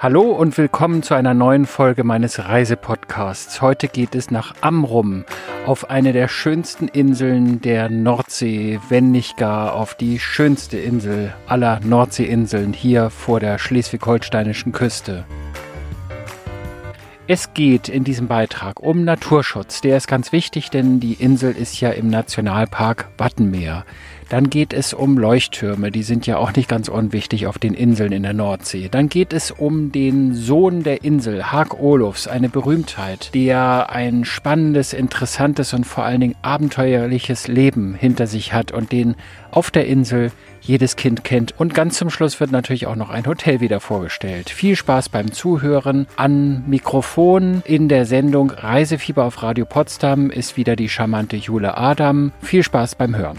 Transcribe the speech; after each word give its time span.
Hallo 0.00 0.30
und 0.30 0.56
willkommen 0.56 1.02
zu 1.02 1.14
einer 1.14 1.34
neuen 1.34 1.66
Folge 1.66 2.04
meines 2.04 2.38
Reisepodcasts. 2.38 3.60
Heute 3.60 3.88
geht 3.88 4.14
es 4.14 4.30
nach 4.30 4.54
Amrum, 4.60 5.24
auf 5.66 5.90
eine 5.90 6.12
der 6.12 6.28
schönsten 6.28 6.86
Inseln 6.86 7.60
der 7.62 7.90
Nordsee, 7.90 8.78
wenn 8.90 9.10
nicht 9.10 9.36
gar 9.38 9.74
auf 9.74 9.96
die 9.96 10.20
schönste 10.20 10.78
Insel 10.78 11.34
aller 11.48 11.80
Nordseeinseln 11.80 12.72
hier 12.74 13.10
vor 13.10 13.40
der 13.40 13.58
schleswig-holsteinischen 13.58 14.70
Küste. 14.70 15.24
Es 17.26 17.52
geht 17.52 17.88
in 17.88 18.04
diesem 18.04 18.28
Beitrag 18.28 18.80
um 18.80 19.02
Naturschutz. 19.02 19.80
Der 19.80 19.96
ist 19.96 20.06
ganz 20.06 20.30
wichtig, 20.30 20.70
denn 20.70 21.00
die 21.00 21.14
Insel 21.14 21.56
ist 21.56 21.80
ja 21.80 21.90
im 21.90 22.08
Nationalpark 22.08 23.08
Wattenmeer. 23.18 23.84
Dann 24.28 24.50
geht 24.50 24.74
es 24.74 24.92
um 24.92 25.16
Leuchttürme, 25.16 25.90
die 25.90 26.02
sind 26.02 26.26
ja 26.26 26.36
auch 26.36 26.54
nicht 26.54 26.68
ganz 26.68 26.88
unwichtig 26.88 27.46
auf 27.46 27.58
den 27.58 27.72
Inseln 27.72 28.12
in 28.12 28.24
der 28.24 28.34
Nordsee. 28.34 28.88
Dann 28.90 29.08
geht 29.08 29.32
es 29.32 29.50
um 29.50 29.90
den 29.90 30.34
Sohn 30.34 30.82
der 30.82 31.02
Insel, 31.02 31.50
Hag 31.50 31.80
Olufs, 31.80 32.28
eine 32.28 32.50
Berühmtheit, 32.50 33.34
der 33.34 33.90
ein 33.90 34.26
spannendes, 34.26 34.92
interessantes 34.92 35.72
und 35.72 35.84
vor 35.84 36.04
allen 36.04 36.20
Dingen 36.20 36.36
abenteuerliches 36.42 37.48
Leben 37.48 37.94
hinter 37.94 38.26
sich 38.26 38.52
hat 38.52 38.70
und 38.70 38.92
den 38.92 39.14
auf 39.50 39.70
der 39.70 39.86
Insel 39.86 40.30
jedes 40.68 40.96
Kind 40.96 41.24
kennt. 41.24 41.58
Und 41.58 41.74
ganz 41.74 41.96
zum 41.96 42.10
Schluss 42.10 42.38
wird 42.38 42.52
natürlich 42.52 42.86
auch 42.86 42.94
noch 42.94 43.10
ein 43.10 43.26
Hotel 43.26 43.60
wieder 43.60 43.80
vorgestellt. 43.80 44.50
Viel 44.50 44.76
Spaß 44.76 45.08
beim 45.08 45.32
Zuhören. 45.32 46.06
An 46.16 46.62
Mikrofon 46.68 47.62
in 47.64 47.88
der 47.88 48.04
Sendung 48.04 48.50
Reisefieber 48.50 49.24
auf 49.24 49.42
Radio 49.42 49.64
Potsdam 49.64 50.30
ist 50.30 50.56
wieder 50.56 50.76
die 50.76 50.90
charmante 50.90 51.36
Jule 51.36 51.76
Adam. 51.76 52.32
Viel 52.42 52.62
Spaß 52.62 52.94
beim 52.94 53.16
Hören. 53.16 53.38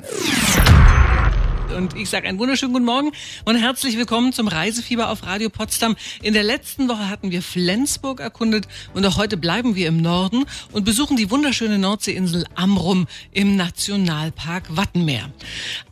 Und 1.80 1.96
ich 1.96 2.10
sage 2.10 2.28
einen 2.28 2.40
wunderschönen 2.40 2.74
guten 2.74 2.84
Morgen 2.84 3.14
und 3.46 3.56
herzlich 3.56 3.98
willkommen 3.98 4.34
zum 4.34 4.50
Reisefieber 4.50 5.10
auf 5.10 5.26
Radio 5.26 5.48
Potsdam. 5.48 5.96
In 6.22 6.34
der 6.34 6.44
letzten 6.44 6.90
Woche 6.90 7.08
hatten 7.08 7.32
wir 7.32 7.42
Flensburg 7.42 8.20
erkundet 8.20 8.68
und 8.94 9.06
auch 9.06 9.16
heute 9.16 9.38
bleiben 9.38 9.76
wir 9.76 9.88
im 9.88 10.02
Norden 10.02 10.44
und 10.74 10.84
besuchen 10.84 11.16
die 11.16 11.32
wunderschöne 11.32 11.80
Nordseeinsel 11.80 12.44
Amrum 12.54 13.08
im 13.32 13.56
Nationalpark 13.56 14.76
Wattenmeer. 14.76 15.32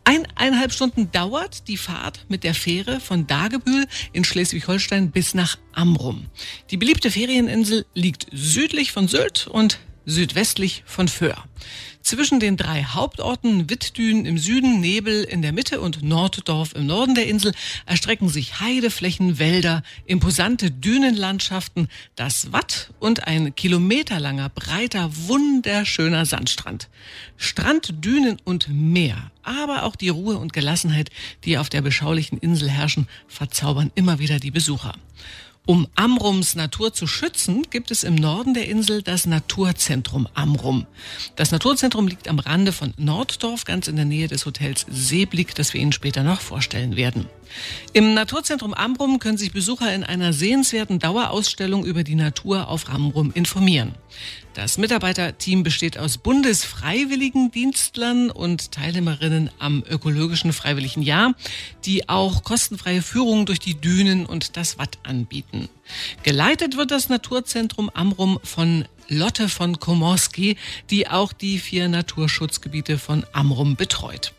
Eineinhalb 0.04 0.74
Stunden 0.74 1.10
dauert 1.10 1.66
die 1.68 1.78
Fahrt 1.78 2.26
mit 2.28 2.44
der 2.44 2.52
Fähre 2.52 3.00
von 3.00 3.26
Dagebühl 3.26 3.86
in 4.12 4.24
Schleswig-Holstein 4.24 5.10
bis 5.10 5.32
nach 5.32 5.56
Amrum. 5.72 6.26
Die 6.70 6.76
beliebte 6.76 7.10
Ferieninsel 7.10 7.86
liegt 7.94 8.26
südlich 8.30 8.92
von 8.92 9.08
Sylt 9.08 9.46
und 9.46 9.78
südwestlich 10.04 10.82
von 10.84 11.08
Föhr. 11.08 11.44
Zwischen 12.08 12.40
den 12.40 12.56
drei 12.56 12.84
Hauptorten 12.84 13.68
Wittdün 13.68 14.24
im 14.24 14.38
Süden, 14.38 14.80
Nebel 14.80 15.24
in 15.24 15.42
der 15.42 15.52
Mitte 15.52 15.78
und 15.78 16.02
Norddorf 16.02 16.72
im 16.74 16.86
Norden 16.86 17.14
der 17.14 17.26
Insel 17.26 17.52
erstrecken 17.84 18.30
sich 18.30 18.60
Heideflächen, 18.60 19.38
Wälder, 19.38 19.82
imposante 20.06 20.70
Dünenlandschaften, 20.70 21.88
das 22.16 22.50
Watt 22.50 22.94
und 22.98 23.26
ein 23.26 23.54
kilometerlanger, 23.54 24.48
breiter, 24.48 25.10
wunderschöner 25.12 26.24
Sandstrand. 26.24 26.88
Strand, 27.36 28.02
Dünen 28.02 28.38
und 28.42 28.70
Meer, 28.70 29.30
aber 29.42 29.82
auch 29.82 29.94
die 29.94 30.08
Ruhe 30.08 30.38
und 30.38 30.54
Gelassenheit, 30.54 31.10
die 31.44 31.58
auf 31.58 31.68
der 31.68 31.82
beschaulichen 31.82 32.38
Insel 32.38 32.70
herrschen, 32.70 33.06
verzaubern 33.26 33.92
immer 33.94 34.18
wieder 34.18 34.38
die 34.38 34.50
Besucher. 34.50 34.94
Um 35.68 35.86
Amrums 35.96 36.54
Natur 36.54 36.94
zu 36.94 37.06
schützen, 37.06 37.66
gibt 37.68 37.90
es 37.90 38.02
im 38.02 38.14
Norden 38.14 38.54
der 38.54 38.70
Insel 38.70 39.02
das 39.02 39.26
Naturzentrum 39.26 40.26
Amrum. 40.32 40.86
Das 41.36 41.50
Naturzentrum 41.50 42.08
liegt 42.08 42.26
am 42.26 42.38
Rande 42.38 42.72
von 42.72 42.94
Norddorf, 42.96 43.66
ganz 43.66 43.86
in 43.86 43.96
der 43.96 44.06
Nähe 44.06 44.28
des 44.28 44.46
Hotels 44.46 44.86
Seeblick, 44.88 45.54
das 45.54 45.74
wir 45.74 45.82
Ihnen 45.82 45.92
später 45.92 46.22
noch 46.22 46.40
vorstellen 46.40 46.96
werden. 46.96 47.26
Im 47.92 48.14
Naturzentrum 48.14 48.72
Amrum 48.72 49.18
können 49.18 49.36
sich 49.36 49.52
Besucher 49.52 49.94
in 49.94 50.04
einer 50.04 50.32
sehenswerten 50.32 51.00
Dauerausstellung 51.00 51.84
über 51.84 52.02
die 52.02 52.14
Natur 52.14 52.68
auf 52.68 52.88
Amrum 52.88 53.30
informieren. 53.34 53.94
Das 54.54 54.78
Mitarbeiterteam 54.78 55.62
besteht 55.62 55.98
aus 55.98 56.18
Bundesfreiwilligendienstlern 56.18 58.30
und 58.30 58.72
Teilnehmerinnen 58.72 59.50
am 59.58 59.84
ökologischen 59.88 60.52
Freiwilligen 60.52 61.02
Jahr, 61.02 61.34
die 61.84 62.08
auch 62.08 62.42
kostenfreie 62.42 63.02
Führungen 63.02 63.46
durch 63.46 63.60
die 63.60 63.74
Dünen 63.74 64.26
und 64.26 64.56
das 64.56 64.78
Watt 64.78 64.98
anbieten. 65.04 65.68
Geleitet 66.22 66.76
wird 66.76 66.90
das 66.90 67.08
Naturzentrum 67.08 67.90
Amrum 67.94 68.40
von 68.42 68.84
Lotte 69.08 69.48
von 69.48 69.78
Komorski, 69.78 70.56
die 70.90 71.08
auch 71.08 71.32
die 71.32 71.58
vier 71.58 71.88
Naturschutzgebiete 71.88 72.98
von 72.98 73.24
Amrum 73.32 73.76
betreut. 73.76 74.34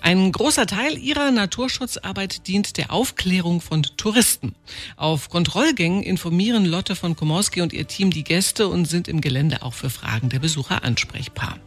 Ein 0.00 0.32
großer 0.32 0.66
Teil 0.66 0.98
ihrer 0.98 1.30
Naturschutzarbeit 1.30 2.46
dient 2.46 2.76
der 2.76 2.92
Aufklärung 2.92 3.60
von 3.60 3.82
Touristen. 3.96 4.54
Auf 4.96 5.28
Kontrollgängen 5.28 6.02
informieren 6.02 6.64
Lotte 6.64 6.96
von 6.96 7.16
Komorski 7.16 7.60
und 7.60 7.72
ihr 7.72 7.86
Team 7.86 8.10
die 8.10 8.24
Gäste 8.24 8.68
und 8.68 8.86
sind 8.86 9.08
im 9.08 9.20
Gelände 9.20 9.62
auch 9.62 9.74
für 9.74 9.90
Fragen 9.90 10.28
der 10.28 10.38
Besucher 10.38 10.84
ansprechbar. 10.84 11.58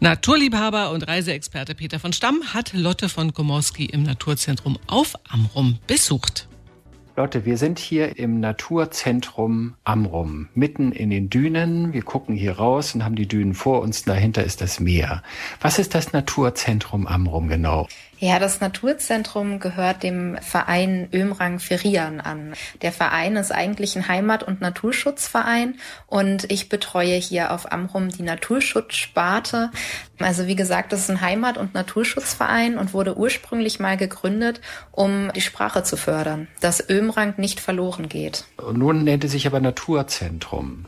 Naturliebhaber 0.00 0.90
und 0.90 1.06
Reiseexperte 1.06 1.74
Peter 1.74 1.98
von 1.98 2.12
Stamm 2.12 2.42
hat 2.52 2.72
Lotte 2.72 3.08
von 3.08 3.32
Komorski 3.32 3.86
im 3.86 4.02
Naturzentrum 4.02 4.78
auf 4.86 5.14
Amrum 5.28 5.78
besucht. 5.86 6.48
Lotte, 7.18 7.46
wir 7.46 7.56
sind 7.56 7.78
hier 7.78 8.18
im 8.18 8.40
Naturzentrum 8.40 9.72
Amrum, 9.84 10.48
mitten 10.54 10.92
in 10.92 11.08
den 11.08 11.30
Dünen. 11.30 11.94
Wir 11.94 12.02
gucken 12.02 12.36
hier 12.36 12.58
raus 12.58 12.94
und 12.94 13.06
haben 13.06 13.16
die 13.16 13.26
Dünen 13.26 13.54
vor 13.54 13.80
uns. 13.80 14.02
Dahinter 14.02 14.44
ist 14.44 14.60
das 14.60 14.80
Meer. 14.80 15.22
Was 15.62 15.78
ist 15.78 15.94
das 15.94 16.12
Naturzentrum 16.12 17.06
Amrum 17.06 17.48
genau? 17.48 17.88
Ja, 18.18 18.38
das 18.38 18.60
Naturzentrum 18.60 19.60
gehört 19.60 20.02
dem 20.02 20.38
Verein 20.40 21.08
Ömrang 21.12 21.58
Ferian 21.58 22.20
an. 22.20 22.54
Der 22.80 22.92
Verein 22.92 23.36
ist 23.36 23.52
eigentlich 23.52 23.94
ein 23.96 24.08
Heimat- 24.08 24.42
und 24.42 24.62
Naturschutzverein 24.62 25.74
und 26.06 26.50
ich 26.50 26.70
betreue 26.70 27.16
hier 27.16 27.52
auf 27.52 27.70
Amrum 27.72 28.08
die 28.08 28.22
Naturschutzsparte. 28.22 29.70
Also 30.18 30.46
wie 30.46 30.56
gesagt, 30.56 30.92
das 30.92 31.00
ist 31.00 31.10
ein 31.10 31.20
Heimat- 31.20 31.58
und 31.58 31.74
Naturschutzverein 31.74 32.78
und 32.78 32.94
wurde 32.94 33.18
ursprünglich 33.18 33.80
mal 33.80 33.98
gegründet, 33.98 34.62
um 34.92 35.30
die 35.34 35.42
Sprache 35.42 35.82
zu 35.82 35.98
fördern, 35.98 36.48
dass 36.60 36.88
Ömrang 36.88 37.34
nicht 37.36 37.60
verloren 37.60 38.08
geht. 38.08 38.44
Und 38.56 38.78
nun 38.78 39.04
nennt 39.04 39.24
es 39.24 39.32
sich 39.32 39.46
aber 39.46 39.60
Naturzentrum. 39.60 40.86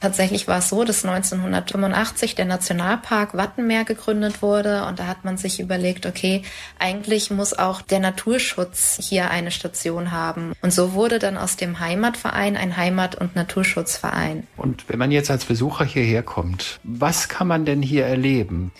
Tatsächlich 0.00 0.48
war 0.48 0.60
es 0.60 0.70
so, 0.70 0.84
dass 0.84 1.04
1985 1.04 2.36
der 2.36 2.46
Nationalpark 2.46 3.36
Wattenmeer 3.36 3.84
gegründet 3.84 4.40
wurde 4.40 4.86
und 4.86 4.98
da 4.98 5.06
hat 5.06 5.26
man 5.26 5.36
sich 5.36 5.60
überlegt, 5.60 6.06
okay, 6.06 6.42
eigentlich 6.80 7.30
muss 7.30 7.52
auch 7.52 7.82
der 7.82 8.00
Naturschutz 8.00 8.98
hier 9.00 9.30
eine 9.30 9.50
Station 9.50 10.10
haben. 10.10 10.52
Und 10.62 10.72
so 10.72 10.92
wurde 10.92 11.18
dann 11.18 11.36
aus 11.36 11.56
dem 11.56 11.78
Heimatverein 11.80 12.56
ein 12.56 12.76
Heimat- 12.76 13.14
und 13.14 13.36
Naturschutzverein. 13.36 14.46
Und 14.56 14.88
wenn 14.88 14.98
man 14.98 15.12
jetzt 15.12 15.30
als 15.30 15.44
Besucher 15.44 15.84
hierher 15.84 16.22
kommt, 16.22 16.80
was 16.82 17.28
kann 17.28 17.46
man 17.46 17.64
denn 17.64 17.82
hier 17.82 18.06
erleben? 18.06 18.72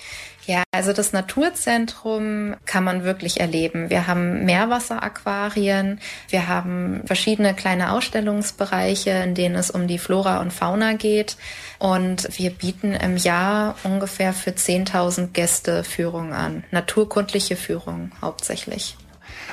Ja, 0.47 0.63
also 0.73 0.93
das 0.93 1.13
Naturzentrum 1.13 2.57
kann 2.65 2.83
man 2.83 3.05
wirklich 3.05 3.41
erleben. 3.41 3.91
Wir 3.91 4.07
haben 4.07 4.45
Meerwasseraquarien, 4.45 6.01
wir 6.29 6.49
haben 6.49 7.03
verschiedene 7.05 7.55
kleine 7.55 7.93
Ausstellungsbereiche, 7.93 9.11
in 9.11 9.35
denen 9.35 9.55
es 9.55 9.71
um 9.71 9.87
die 9.87 9.99
Flora 9.99 10.41
und 10.41 10.53
Fauna 10.53 10.95
geht. 10.95 11.37
Und 11.79 12.29
wir 12.39 12.51
bieten 12.51 12.95
im 12.95 13.17
Jahr 13.17 13.77
ungefähr 13.85 14.33
für 14.33 14.51
10.000 14.51 15.29
Gäste 15.29 15.85
Führungen 15.85 16.33
an. 16.33 16.65
Naturkundliche 16.71 17.57
Führungen 17.57 18.13
hauptsächlich. 18.21 18.97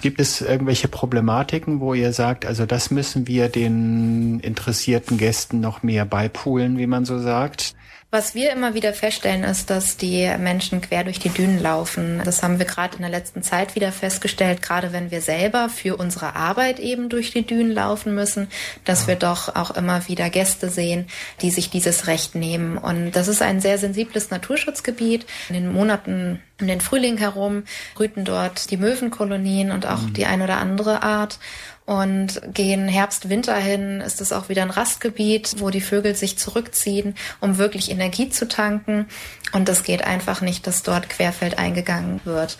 Gibt 0.02 0.20
es 0.20 0.42
irgendwelche 0.42 0.88
Problematiken, 0.88 1.80
wo 1.80 1.94
ihr 1.94 2.14
sagt, 2.14 2.46
also 2.46 2.66
das 2.66 2.92
müssen 2.92 3.28
wir 3.28 3.50
den 3.50 4.40
interessierten 4.40 5.18
Gästen 5.18 5.59
noch 5.59 5.84
mehr 5.84 6.06
beipulen, 6.06 6.78
wie 6.78 6.88
man 6.88 7.06
so 7.06 7.20
sagt? 7.20 7.76
Was 8.09 8.35
wir 8.35 8.53
immer 8.53 8.73
wieder 8.73 8.94
feststellen, 8.94 9.44
ist, 9.44 9.69
dass 9.69 9.97
die 9.97 10.34
Menschen 10.40 10.79
quer 10.79 11.03
durch 11.03 11.19
die 11.19 11.28
Dünen 11.28 11.62
laufen. 11.62 12.22
Das 12.23 12.41
haben 12.41 12.57
wir 12.57 12.66
gerade 12.66 12.95
in 12.95 13.01
der 13.01 13.12
letzten 13.12 13.44
Zeit 13.44 13.75
wieder 13.75 13.91
festgestellt, 13.91 14.62
gerade 14.62 14.94
wenn 14.94 15.12
wir 15.12 15.19
selber 15.19 15.68
für 15.68 15.97
unsere 15.97 16.34
Arbeit 16.34 16.79
eben 16.79 17.09
durch 17.09 17.31
die 17.31 17.46
Dünen 17.46 17.73
laufen 17.73 18.16
müssen, 18.16 18.47
dass 18.85 19.08
wir 19.08 19.17
doch 19.17 19.53
auch 19.58 19.72
immer 19.72 20.08
wieder 20.08 20.29
Gäste 20.29 20.70
sehen, 20.70 21.08
die 21.41 21.52
sich 21.52 21.70
dieses 21.70 22.08
Recht 22.08 22.34
nehmen. 22.34 22.78
Und 22.78 23.11
das 23.11 23.28
ist 23.28 23.41
ein 23.41 23.59
sehr 23.59 23.78
sensibles 23.78 24.29
Naturschutzgebiet. 24.29 25.26
In 25.49 25.55
den 25.55 25.73
Monaten 25.73 26.41
um 26.61 26.67
den 26.67 26.79
Frühling 26.79 27.17
herum 27.17 27.66
brüten 27.93 28.23
dort 28.23 28.72
die 28.72 28.78
Möwenkolonien 28.78 29.70
und 29.70 29.85
auch 29.85 30.02
mhm. 30.02 30.14
die 30.14 30.26
ein 30.26 30.41
oder 30.41 30.58
andere 30.58 31.03
Art. 31.03 31.40
Und 31.87 32.41
gehen 32.53 32.89
Herbst, 32.89 33.29
Winter 33.29 33.55
hin, 33.55 34.01
ist 34.01 34.19
es 34.19 34.34
auch 34.34 34.49
wieder 34.49 34.61
ein 34.61 34.72
Rastgebiet, 34.72 35.55
wo 35.59 35.69
die 35.69 35.79
Vögel 35.79 36.16
sich 36.16 36.37
zurückziehen, 36.37 37.16
um 37.39 37.57
wirklich 37.57 37.89
Energie 37.89 38.29
zu 38.29 38.45
tanken. 38.45 39.07
Und 39.53 39.69
es 39.69 39.84
geht 39.84 40.03
einfach 40.03 40.41
nicht, 40.41 40.67
dass 40.67 40.84
dort 40.84 41.07
querfeld 41.07 41.57
eingegangen 41.57 42.19
wird. 42.25 42.57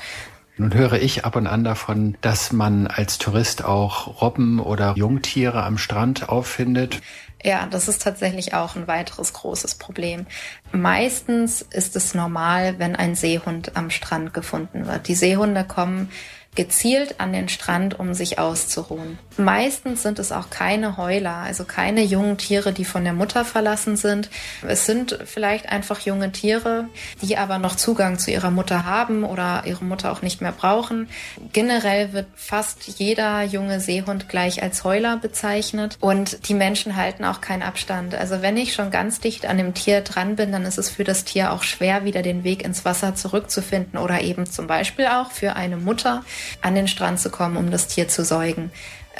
Nun 0.56 0.74
höre 0.74 0.94
ich 0.94 1.26
ab 1.26 1.36
und 1.36 1.46
an 1.46 1.66
davon, 1.66 2.18
dass 2.22 2.54
man 2.54 2.88
als 2.88 3.18
Tourist 3.18 3.66
auch 3.66 4.22
Robben 4.22 4.62
oder 4.62 4.94
Jungtiere 4.96 5.62
am 5.64 5.78
Strand 5.78 6.30
auffindet. 6.30 7.02
Ja, 7.44 7.68
das 7.70 7.90
ist 7.90 8.02
tatsächlich 8.02 8.54
auch 8.54 8.78
ein 8.78 8.88
weiteres 8.88 9.34
großes 9.34 9.76
Problem. 9.76 10.26
Meistens 10.72 11.62
ist 11.62 11.98
es 11.98 12.16
normal, 12.16 12.80
wenn 12.80 12.96
ein 12.96 13.14
Seehund 13.14 13.76
am 13.76 13.90
Strand 13.90 14.34
gefunden 14.34 14.88
wird. 14.88 15.10
Die 15.10 15.16
Seehunde 15.16 15.66
kommen 15.66 16.10
gezielt 16.58 17.20
an 17.20 17.32
den 17.32 17.48
Strand, 17.50 18.00
um 18.00 18.16
sich 18.16 18.40
auszuruhen. 18.40 19.20
Meistens 19.38 20.02
sind 20.02 20.18
es 20.18 20.32
auch 20.32 20.50
keine 20.50 20.98
Heuler, 20.98 21.36
also 21.36 21.66
keine 21.66 22.02
jungen 22.02 22.40
Tiere, 22.40 22.74
die 22.74 22.84
von 22.84 23.04
der 23.04 23.14
Mutter 23.14 23.46
verlassen 23.46 23.96
sind. 23.96 24.30
Es 24.68 24.88
sind 24.88 25.20
vielleicht 25.26 25.70
einfach 25.70 26.00
junge 26.00 26.32
Tiere, 26.32 26.90
die 27.22 27.38
aber 27.38 27.60
noch 27.60 27.76
Zugang 27.76 28.18
zu 28.18 28.32
ihrer 28.32 28.50
Mutter 28.50 28.86
haben 28.86 29.24
oder 29.24 29.64
ihre 29.68 29.86
Mutter 29.86 30.12
auch 30.12 30.24
nicht 30.24 30.42
mehr 30.42 30.52
brauchen. 30.52 31.08
Generell 31.54 32.12
wird 32.12 32.26
fast 32.36 32.88
jeder 32.98 33.44
junge 33.44 33.80
Seehund 33.80 34.28
gleich 34.28 34.64
als 34.64 34.84
Heuler 34.84 35.18
bezeichnet 35.18 35.98
und 36.00 36.50
die 36.50 36.56
Menschen 36.56 36.96
halten 36.96 37.24
auch 37.24 37.40
keinen 37.40 37.62
Abstand. 37.62 38.16
Also 38.16 38.42
wenn 38.42 38.58
ich 38.58 38.74
schon 38.74 38.90
ganz 38.90 39.20
dicht 39.20 39.46
an 39.46 39.60
dem 39.60 39.76
Tier 39.76 40.02
dran 40.02 40.36
bin, 40.36 40.52
dann 40.52 40.64
ist 40.64 40.80
es 40.80 40.90
für 40.90 41.04
das 41.04 41.24
Tier 41.24 41.52
auch 41.52 41.62
schwer, 41.62 42.04
wieder 42.04 42.24
den 42.24 42.44
Weg 42.44 42.66
ins 42.66 42.84
Wasser 42.84 43.14
zurückzufinden 43.14 44.00
oder 44.00 44.22
eben 44.22 44.48
zum 44.48 44.66
Beispiel 44.66 45.06
auch 45.06 45.30
für 45.30 45.56
eine 45.56 45.78
Mutter 45.78 46.24
an 46.62 46.76
den 46.76 46.88
Strand 46.88 47.20
zu 47.20 47.30
kommen, 47.30 47.58
um 47.58 47.72
das 47.72 47.88
Tier 47.88 48.08
zu 48.08 48.24
säugen 48.24 48.72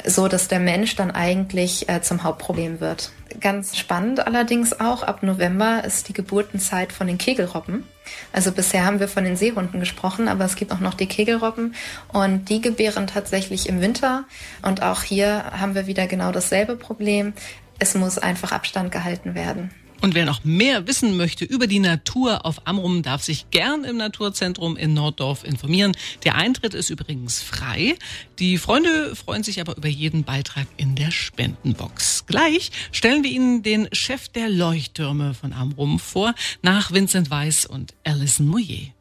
so 0.04 0.28
dass 0.28 0.48
der 0.48 0.60
Mensch 0.60 0.96
dann 0.96 1.10
eigentlich 1.10 1.88
äh, 1.88 2.00
zum 2.02 2.22
Hauptproblem 2.22 2.80
wird. 2.80 3.10
Ganz 3.40 3.76
spannend 3.76 4.26
allerdings 4.26 4.80
auch, 4.80 5.02
ab 5.02 5.22
November 5.22 5.84
ist 5.84 6.08
die 6.08 6.12
Geburtenzeit 6.12 6.92
von 6.92 7.06
den 7.06 7.18
Kegelrobben. 7.18 7.84
Also 8.32 8.52
bisher 8.52 8.84
haben 8.84 9.00
wir 9.00 9.08
von 9.08 9.24
den 9.24 9.36
Seehunden 9.36 9.80
gesprochen, 9.80 10.28
aber 10.28 10.44
es 10.44 10.56
gibt 10.56 10.72
auch 10.72 10.80
noch 10.80 10.94
die 10.94 11.06
Kegelrobben 11.06 11.74
und 12.12 12.48
die 12.48 12.60
gebären 12.60 13.06
tatsächlich 13.06 13.68
im 13.68 13.80
Winter. 13.80 14.24
Und 14.62 14.82
auch 14.82 15.02
hier 15.02 15.44
haben 15.52 15.74
wir 15.74 15.86
wieder 15.86 16.06
genau 16.06 16.32
dasselbe 16.32 16.76
Problem. 16.76 17.34
Es 17.78 17.94
muss 17.94 18.18
einfach 18.18 18.52
Abstand 18.52 18.90
gehalten 18.90 19.34
werden. 19.34 19.70
Und 20.00 20.14
wer 20.14 20.24
noch 20.24 20.44
mehr 20.44 20.86
wissen 20.86 21.16
möchte 21.16 21.44
über 21.44 21.66
die 21.66 21.80
Natur 21.80 22.46
auf 22.46 22.66
Amrum, 22.66 23.02
darf 23.02 23.24
sich 23.24 23.50
gern 23.50 23.84
im 23.84 23.96
Naturzentrum 23.96 24.76
in 24.76 24.94
Norddorf 24.94 25.42
informieren. 25.42 25.96
Der 26.24 26.36
Eintritt 26.36 26.74
ist 26.74 26.90
übrigens 26.90 27.42
frei. 27.42 27.96
Die 28.38 28.58
Freunde 28.58 29.16
freuen 29.16 29.42
sich 29.42 29.60
aber 29.60 29.76
über 29.76 29.88
jeden 29.88 30.22
Beitrag 30.22 30.68
in 30.76 30.94
der 30.94 31.10
Spendenbox. 31.10 32.26
Gleich 32.26 32.70
stellen 32.92 33.24
wir 33.24 33.30
Ihnen 33.30 33.62
den 33.62 33.88
Chef 33.92 34.28
der 34.28 34.48
Leuchttürme 34.48 35.34
von 35.34 35.52
Amrum 35.52 35.98
vor, 35.98 36.34
nach 36.62 36.92
Vincent 36.92 37.30
Weiss 37.30 37.66
und 37.66 37.94
Alison 38.04 38.46
Moyer. 38.46 38.97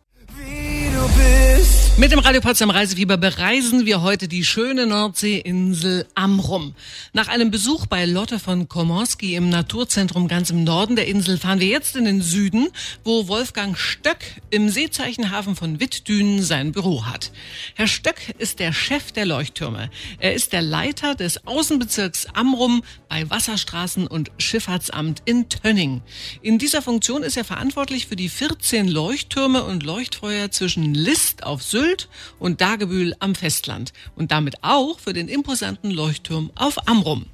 Mit 2.00 2.12
dem 2.12 2.20
Radio 2.20 2.42
Potsdam 2.42 2.70
Reisefieber 2.70 3.18
bereisen 3.18 3.88
wir 3.88 4.04
heute 4.04 4.28
die 4.28 4.46
schöne 4.46 4.86
Nordseeinsel 4.86 6.06
Amrum. 6.14 6.76
Nach 7.12 7.28
einem 7.28 7.50
Besuch 7.50 7.88
bei 7.88 8.06
Lotte 8.06 8.38
von 8.38 8.70
Komorski 8.70 9.34
im 9.34 9.50
Naturzentrum 9.50 10.28
ganz 10.28 10.52
im 10.52 10.64
Norden 10.64 10.96
der 10.96 11.08
Insel 11.08 11.40
fahren 11.40 11.60
wir 11.60 11.66
jetzt 11.66 11.96
in 11.96 12.06
den 12.06 12.22
Süden, 12.22 12.70
wo 13.04 13.28
Wolfgang 13.28 13.76
Stöck 13.76 14.20
im 14.52 14.70
Seezeichenhafen 14.70 15.56
von 15.56 15.80
Wittdünen 15.80 16.44
sein 16.44 16.72
Büro 16.72 17.08
hat. 17.08 17.32
Herr 17.74 17.88
Stöck 17.88 18.36
ist 18.38 18.60
der 18.60 18.74
Chef 18.74 19.12
der 19.12 19.26
Leuchttürme. 19.26 19.90
Er 20.20 20.36
ist 20.36 20.54
der 20.54 20.62
Leiter 20.62 21.16
des 21.16 21.48
Außenbezirks 21.48 22.28
Amrum 22.28 22.84
bei 23.10 23.28
Wasserstraßen 23.28 24.06
und 24.06 24.32
Schifffahrtsamt 24.38 25.24
in 25.26 25.50
Tönning. 25.50 26.04
In 26.44 26.60
dieser 26.60 26.84
Funktion 26.84 27.24
ist 27.24 27.38
er 27.38 27.44
verantwortlich 27.44 28.06
für 28.06 28.16
die 28.16 28.30
14 28.30 28.88
Leuchttürme 28.88 29.64
und 29.64 29.82
Leuchtfeuer 29.82 30.52
zwischen 30.52 30.87
List 30.94 31.44
auf 31.44 31.64
Sylt 31.64 32.10
und 32.40 32.62
Dagebühl 32.62 33.16
am 33.20 33.36
Festland 33.36 33.94
und 34.16 34.32
damit 34.32 34.64
auch 34.64 35.00
für 35.00 35.14
den 35.14 35.28
imposanten 35.28 35.92
Leuchtturm 35.92 36.52
auf 36.56 36.88
Amrum. 36.88 37.26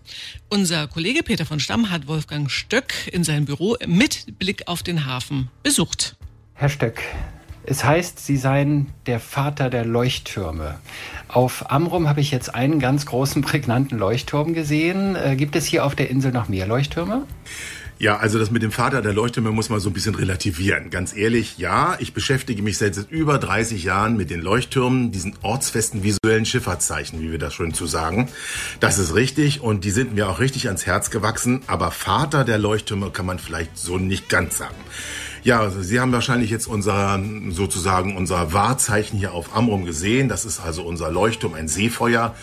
Unser 0.50 0.88
Kollege 0.88 1.24
Peter 1.24 1.46
von 1.46 1.60
Stamm 1.60 1.90
hat 1.90 2.08
Wolfgang 2.08 2.50
Stöck 2.50 2.94
in 3.12 3.24
sein 3.24 3.46
Büro 3.46 3.76
mit 3.88 4.40
Blick 4.40 4.68
auf 4.68 4.84
den 4.84 5.06
Hafen 5.06 5.50
besucht. 5.64 6.16
Herr 6.54 6.70
Stöck, 6.70 7.02
es 7.66 7.84
heißt, 7.84 8.26
Sie 8.26 8.36
seien 8.36 8.88
der 9.06 9.20
Vater 9.20 9.70
der 9.70 9.86
Leuchttürme. 9.86 10.80
Auf 11.30 11.72
Amrum 11.72 12.10
habe 12.10 12.20
ich 12.20 12.30
jetzt 12.30 12.54
einen 12.54 12.80
ganz 12.80 13.06
großen, 13.06 13.42
prägnanten 13.42 13.98
Leuchtturm 13.98 14.54
gesehen. 14.54 15.16
Äh, 15.16 15.36
gibt 15.38 15.56
es 15.56 15.66
hier 15.66 15.86
auf 15.86 15.96
der 15.96 16.10
Insel 16.10 16.32
noch 16.32 16.50
mehr 16.50 16.68
Leuchttürme? 16.68 17.26
Ja, 18.04 18.18
also 18.18 18.38
das 18.38 18.52
mit 18.52 18.62
dem 18.64 18.74
Vater 18.74 19.02
der 19.02 19.14
Leuchttürme 19.14 19.52
muss 19.52 19.70
man 19.70 19.80
so 19.80 19.90
ein 19.90 19.94
bisschen 19.94 20.16
relativieren. 20.16 20.90
Ganz 20.90 21.16
ehrlich, 21.16 21.58
ja, 21.58 21.96
ich 22.00 22.14
beschäftige 22.14 22.62
mich 22.62 22.78
seit 22.78 22.98
über 23.10 23.38
30 23.38 23.82
Jahren 23.86 24.18
mit 24.18 24.30
den 24.30 24.42
Leuchttürmen, 24.42 25.14
diesen 25.14 25.38
ortsfesten 25.42 26.04
visuellen 26.04 26.44
Schifffahrtszeichen, 26.44 27.22
wie 27.22 27.32
wir 27.32 27.40
das 27.40 27.54
schön 27.54 27.74
zu 27.74 27.86
sagen. 27.86 28.28
Das 28.82 29.00
ist 29.00 29.16
richtig 29.16 29.62
und 29.62 29.86
die 29.86 29.92
sind 29.92 30.16
mir 30.16 30.28
auch 30.28 30.42
richtig 30.42 30.68
ans 30.68 30.86
Herz 30.86 31.12
gewachsen, 31.12 31.62
aber 31.68 31.92
Vater 31.92 32.44
der 32.44 32.58
Leuchttürme 32.58 33.10
kann 33.10 33.26
man 33.26 33.40
vielleicht 33.40 33.78
so 33.78 33.98
nicht 33.98 34.28
ganz 34.28 34.58
sagen. 34.58 34.76
Ja, 35.44 35.62
also 35.62 35.82
Sie 35.82 36.02
haben 36.02 36.12
wahrscheinlich 36.12 36.50
jetzt 36.50 36.68
unser, 36.68 37.24
sozusagen 37.52 38.18
unser 38.18 38.52
Wahrzeichen 38.52 39.18
hier 39.18 39.32
auf 39.32 39.56
Amrum 39.56 39.86
gesehen. 39.86 40.28
Das 40.28 40.44
ist 40.44 40.60
also 40.60 40.84
unser 40.84 41.10
Leuchtturm, 41.10 41.54
ein 41.54 41.70
Seefeuer. 41.70 42.36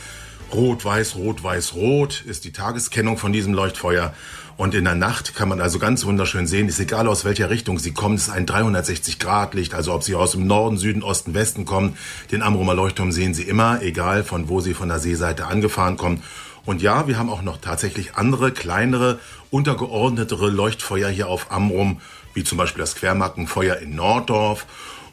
Rot, 0.52 0.85
weiß, 0.85 1.14
rot, 1.14 1.44
weiß, 1.44 1.75
rot 1.75 2.25
ist 2.26 2.44
die 2.44 2.52
Tageskennung 2.52 3.19
von 3.19 3.32
diesem 3.32 3.55
Leuchtfeuer. 3.55 4.12
Und 4.56 4.75
in 4.75 4.85
der 4.85 4.97
Nacht 4.97 5.37
kann 5.37 5.49
man 5.49 5.61
also 5.61 5.79
ganz 5.79 6.05
wunderschön 6.05 6.49
sehen, 6.49 6.69
ist 6.69 6.81
egal 6.81 7.06
aus 7.06 7.25
welcher 7.25 7.50
Richtung 7.50 7.79
Sie 7.79 7.93
kommen, 7.93 8.17
es 8.17 8.23
ist 8.23 8.31
ein 8.31 8.47
360-Grad-Licht, 8.47 9.75
also 9.75 9.94
ob 9.94 10.02
Sie 10.02 10.17
aus 10.17 10.32
dem 10.32 10.49
Norden, 10.49 10.76
Süden, 10.76 11.05
Osten, 11.05 11.35
Westen 11.35 11.64
kommen, 11.64 11.97
den 12.32 12.43
Amrumer 12.43 12.75
Leuchtturm 12.75 13.12
sehen 13.12 13.32
Sie 13.32 13.44
immer, 13.44 13.81
egal 13.81 14.25
von 14.25 14.49
wo 14.49 14.61
Sie 14.61 14.75
von 14.75 14.88
der 14.88 14.99
Seeseite 14.99 15.47
angefahren 15.47 15.97
kommen. 15.97 16.23
Und 16.67 16.82
ja, 16.82 17.06
wir 17.06 17.17
haben 17.17 17.31
auch 17.31 17.43
noch 17.43 17.58
tatsächlich 17.58 18.17
andere, 18.17 18.50
kleinere, 18.50 19.20
untergeordnetere 19.50 20.50
Leuchtfeuer 20.50 21.08
hier 21.08 21.29
auf 21.29 21.52
Amrum, 21.52 22.00
wie 22.35 22.43
zum 22.43 22.58
Beispiel 22.58 22.81
das 22.81 22.97
Quermarkenfeuer 22.97 23.76
in 23.76 23.94
Norddorf 23.94 24.67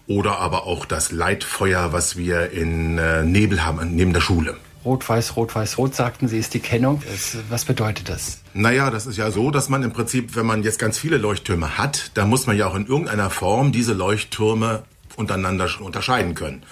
oder 0.08 0.40
aber 0.40 0.66
auch 0.66 0.86
das 0.86 1.12
Leitfeuer, 1.12 1.94
was 1.94 2.18
wir 2.18 2.52
in 2.52 2.98
äh, 2.98 3.24
Nebel 3.24 3.64
haben, 3.64 3.96
neben 3.96 4.14
der 4.14 4.22
Schule. 4.22 4.58
Rot-Weiß, 4.88 5.36
Rot-Weiß, 5.36 5.78
Rot, 5.78 5.96
sagten 5.96 6.30
Sie, 6.30 6.40
ist 6.40 6.54
die 6.54 6.62
Kennung. 6.62 7.04
Was 7.50 7.66
bedeutet 7.66 8.08
das? 8.08 8.40
Naja, 8.54 8.90
das 8.90 9.06
ist 9.06 9.18
ja 9.18 9.32
so, 9.32 9.52
dass 9.52 9.68
man 9.68 9.84
im 9.84 9.92
Prinzip, 9.92 10.38
wenn 10.38 10.46
man 10.46 10.64
jetzt 10.64 10.80
ganz 10.80 10.98
viele 10.98 11.18
Leuchttürme 11.18 11.78
hat, 11.78 12.12
dann 12.14 12.30
muss 12.30 12.48
man 12.48 12.56
ja 12.56 12.68
auch 12.68 12.76
in 12.76 12.88
irgendeiner 12.88 13.30
Form 13.30 13.74
diese 13.74 13.92
Leuchttürme 13.92 14.84
untereinander 15.18 15.70
unterscheiden 15.82 16.36
können. 16.36 16.64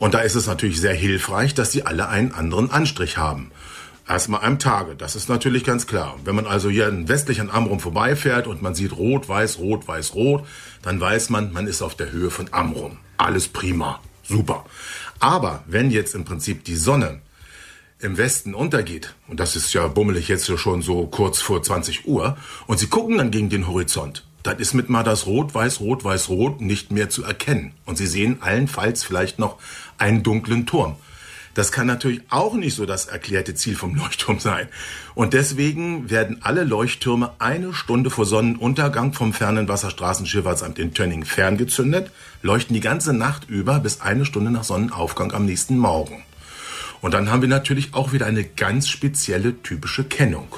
Und 0.00 0.14
da 0.14 0.18
ist 0.18 0.34
es 0.34 0.48
natürlich 0.48 0.80
sehr 0.80 0.94
hilfreich, 0.94 1.54
dass 1.54 1.70
sie 1.70 1.86
alle 1.86 2.08
einen 2.08 2.32
anderen 2.32 2.72
Anstrich 2.72 3.16
haben. 3.16 3.52
Erstmal 4.08 4.42
am 4.44 4.58
Tage, 4.58 4.96
das 4.96 5.14
ist 5.14 5.28
natürlich 5.28 5.62
ganz 5.62 5.86
klar. 5.86 6.16
Wenn 6.24 6.34
man 6.34 6.48
also 6.48 6.68
hier 6.68 6.90
westlich 7.08 7.40
an 7.40 7.48
Amrum 7.48 7.78
vorbeifährt 7.78 8.48
und 8.48 8.60
man 8.60 8.74
sieht 8.74 8.96
rot, 8.96 9.28
weiß, 9.28 9.60
rot, 9.60 9.86
weiß, 9.86 10.14
rot, 10.16 10.44
dann 10.82 11.00
weiß 11.00 11.30
man, 11.30 11.52
man 11.52 11.68
ist 11.68 11.80
auf 11.80 11.94
der 11.94 12.10
Höhe 12.10 12.32
von 12.32 12.48
Amrum. 12.50 12.98
Alles 13.18 13.46
prima, 13.46 14.00
super. 14.24 14.64
Aber 15.20 15.62
wenn 15.68 15.92
jetzt 15.92 16.16
im 16.16 16.24
Prinzip 16.24 16.64
die 16.64 16.74
Sonne 16.74 17.20
im 18.02 18.18
Westen 18.18 18.54
untergeht, 18.54 19.14
und 19.28 19.40
das 19.40 19.56
ist 19.56 19.72
ja 19.72 19.86
bummelig 19.88 20.28
jetzt 20.28 20.46
schon 20.58 20.82
so 20.82 21.06
kurz 21.06 21.40
vor 21.40 21.62
20 21.62 22.06
Uhr, 22.06 22.36
und 22.66 22.78
sie 22.78 22.88
gucken 22.88 23.18
dann 23.18 23.30
gegen 23.30 23.48
den 23.48 23.68
Horizont, 23.68 24.24
dann 24.42 24.58
ist 24.58 24.74
mit 24.74 24.88
mal 24.88 25.04
das 25.04 25.26
Rot, 25.26 25.54
Weiß, 25.54 25.80
Rot, 25.80 26.04
Weiß, 26.04 26.28
Rot 26.28 26.60
nicht 26.60 26.90
mehr 26.90 27.08
zu 27.08 27.24
erkennen. 27.24 27.72
Und 27.84 27.96
sie 27.96 28.06
sehen 28.06 28.38
allenfalls 28.40 29.04
vielleicht 29.04 29.38
noch 29.38 29.58
einen 29.98 30.22
dunklen 30.22 30.66
Turm. 30.66 30.96
Das 31.54 31.70
kann 31.70 31.86
natürlich 31.86 32.22
auch 32.30 32.54
nicht 32.54 32.74
so 32.74 32.86
das 32.86 33.06
erklärte 33.06 33.54
Ziel 33.54 33.76
vom 33.76 33.94
Leuchtturm 33.96 34.40
sein. 34.40 34.68
Und 35.14 35.34
deswegen 35.34 36.10
werden 36.10 36.38
alle 36.42 36.64
Leuchttürme 36.64 37.32
eine 37.38 37.74
Stunde 37.74 38.10
vor 38.10 38.24
Sonnenuntergang 38.24 39.12
vom 39.12 39.32
fernen 39.32 39.68
Wasserstraßenschifffahrtsamt 39.68 40.78
in 40.78 40.94
Tönning 40.94 41.24
ferngezündet, 41.24 42.10
leuchten 42.40 42.74
die 42.74 42.80
ganze 42.80 43.12
Nacht 43.12 43.48
über 43.48 43.78
bis 43.78 44.00
eine 44.00 44.24
Stunde 44.24 44.50
nach 44.50 44.64
Sonnenaufgang 44.64 45.32
am 45.32 45.44
nächsten 45.44 45.78
Morgen. 45.78 46.24
Und 47.02 47.12
dann 47.14 47.30
haben 47.30 47.42
wir 47.42 47.48
natürlich 47.48 47.92
auch 47.92 48.12
wieder 48.12 48.26
eine 48.26 48.44
ganz 48.44 48.88
spezielle 48.88 49.60
typische 49.62 50.04
Kennung. 50.04 50.48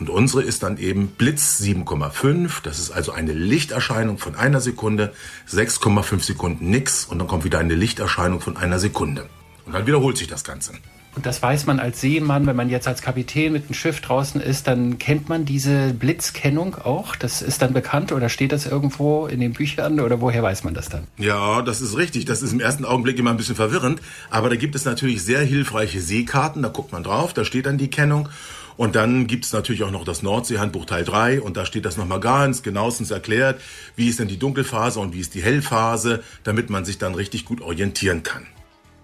Und 0.00 0.10
unsere 0.10 0.42
ist 0.42 0.64
dann 0.64 0.76
eben 0.76 1.06
Blitz 1.06 1.60
7,5. 1.60 2.62
Das 2.64 2.80
ist 2.80 2.90
also 2.90 3.12
eine 3.12 3.32
Lichterscheinung 3.32 4.18
von 4.18 4.34
einer 4.34 4.60
Sekunde, 4.60 5.14
6,5 5.48 6.20
Sekunden 6.20 6.68
nix 6.68 7.04
und 7.04 7.20
dann 7.20 7.28
kommt 7.28 7.44
wieder 7.44 7.60
eine 7.60 7.76
Lichterscheinung 7.76 8.40
von 8.40 8.56
einer 8.56 8.80
Sekunde. 8.80 9.28
Und 9.66 9.72
dann 9.72 9.86
wiederholt 9.86 10.18
sich 10.18 10.26
das 10.26 10.42
Ganze. 10.42 10.72
Und 11.16 11.26
das 11.26 11.42
weiß 11.42 11.66
man 11.66 11.78
als 11.78 12.00
Seemann, 12.00 12.46
wenn 12.46 12.56
man 12.56 12.68
jetzt 12.68 12.88
als 12.88 13.00
Kapitän 13.00 13.52
mit 13.52 13.64
einem 13.64 13.74
Schiff 13.74 14.00
draußen 14.00 14.40
ist, 14.40 14.66
dann 14.66 14.98
kennt 14.98 15.28
man 15.28 15.44
diese 15.44 15.94
Blitzkennung 15.94 16.74
auch. 16.74 17.14
Das 17.14 17.40
ist 17.40 17.62
dann 17.62 17.72
bekannt 17.72 18.10
oder 18.10 18.28
steht 18.28 18.52
das 18.52 18.66
irgendwo 18.66 19.26
in 19.26 19.40
den 19.40 19.52
Büchern 19.52 20.00
oder 20.00 20.20
woher 20.20 20.42
weiß 20.42 20.64
man 20.64 20.74
das 20.74 20.88
dann? 20.88 21.06
Ja, 21.16 21.62
das 21.62 21.80
ist 21.80 21.96
richtig. 21.96 22.24
Das 22.24 22.42
ist 22.42 22.52
im 22.52 22.60
ersten 22.60 22.84
Augenblick 22.84 23.18
immer 23.18 23.30
ein 23.30 23.36
bisschen 23.36 23.54
verwirrend. 23.54 24.00
Aber 24.30 24.48
da 24.48 24.56
gibt 24.56 24.74
es 24.74 24.84
natürlich 24.84 25.22
sehr 25.22 25.40
hilfreiche 25.40 26.00
Seekarten. 26.00 26.62
Da 26.62 26.68
guckt 26.68 26.92
man 26.92 27.04
drauf, 27.04 27.32
da 27.32 27.44
steht 27.44 27.66
dann 27.66 27.78
die 27.78 27.90
Kennung. 27.90 28.28
Und 28.76 28.96
dann 28.96 29.28
gibt 29.28 29.44
es 29.44 29.52
natürlich 29.52 29.84
auch 29.84 29.92
noch 29.92 30.04
das 30.04 30.24
Nordseehandbuch 30.24 30.86
Teil 30.86 31.04
3 31.04 31.40
und 31.40 31.56
da 31.56 31.64
steht 31.64 31.84
das 31.84 31.96
nochmal 31.96 32.18
ganz 32.18 32.64
genauestens 32.64 33.12
erklärt, 33.12 33.60
wie 33.94 34.08
ist 34.08 34.18
denn 34.18 34.26
die 34.26 34.36
Dunkelphase 34.36 34.98
und 34.98 35.14
wie 35.14 35.20
ist 35.20 35.34
die 35.34 35.42
Hellphase, 35.42 36.24
damit 36.42 36.70
man 36.70 36.84
sich 36.84 36.98
dann 36.98 37.14
richtig 37.14 37.44
gut 37.44 37.60
orientieren 37.60 38.24
kann. 38.24 38.44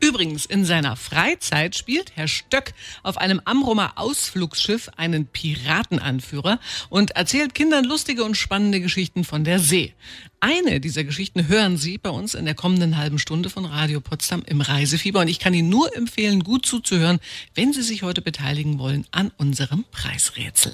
Übrigens, 0.02 0.46
in 0.46 0.64
seiner 0.64 0.96
Freizeit 0.96 1.76
spielt 1.76 2.16
Herr 2.16 2.26
Stöck 2.26 2.72
auf 3.02 3.18
einem 3.18 3.40
Amrumer 3.44 3.92
Ausflugsschiff 3.96 4.90
einen 4.96 5.26
Piratenanführer 5.26 6.58
und 6.88 7.12
erzählt 7.12 7.54
Kindern 7.54 7.84
lustige 7.84 8.24
und 8.24 8.34
spannende 8.34 8.80
Geschichten 8.80 9.24
von 9.24 9.44
der 9.44 9.58
See. 9.58 9.92
Eine 10.40 10.80
dieser 10.80 11.04
Geschichten 11.04 11.48
hören 11.48 11.76
Sie 11.76 11.98
bei 11.98 12.08
uns 12.08 12.34
in 12.34 12.46
der 12.46 12.54
kommenden 12.54 12.96
halben 12.96 13.18
Stunde 13.18 13.50
von 13.50 13.66
Radio 13.66 14.00
Potsdam 14.00 14.42
im 14.46 14.62
Reisefieber 14.62 15.20
und 15.20 15.28
ich 15.28 15.38
kann 15.38 15.52
Ihnen 15.52 15.68
nur 15.68 15.94
empfehlen, 15.94 16.44
gut 16.44 16.64
zuzuhören, 16.64 17.20
wenn 17.54 17.74
Sie 17.74 17.82
sich 17.82 18.02
heute 18.02 18.22
beteiligen 18.22 18.78
wollen 18.78 19.06
an 19.10 19.30
unserem 19.36 19.84
Preisrätsel. 19.90 20.72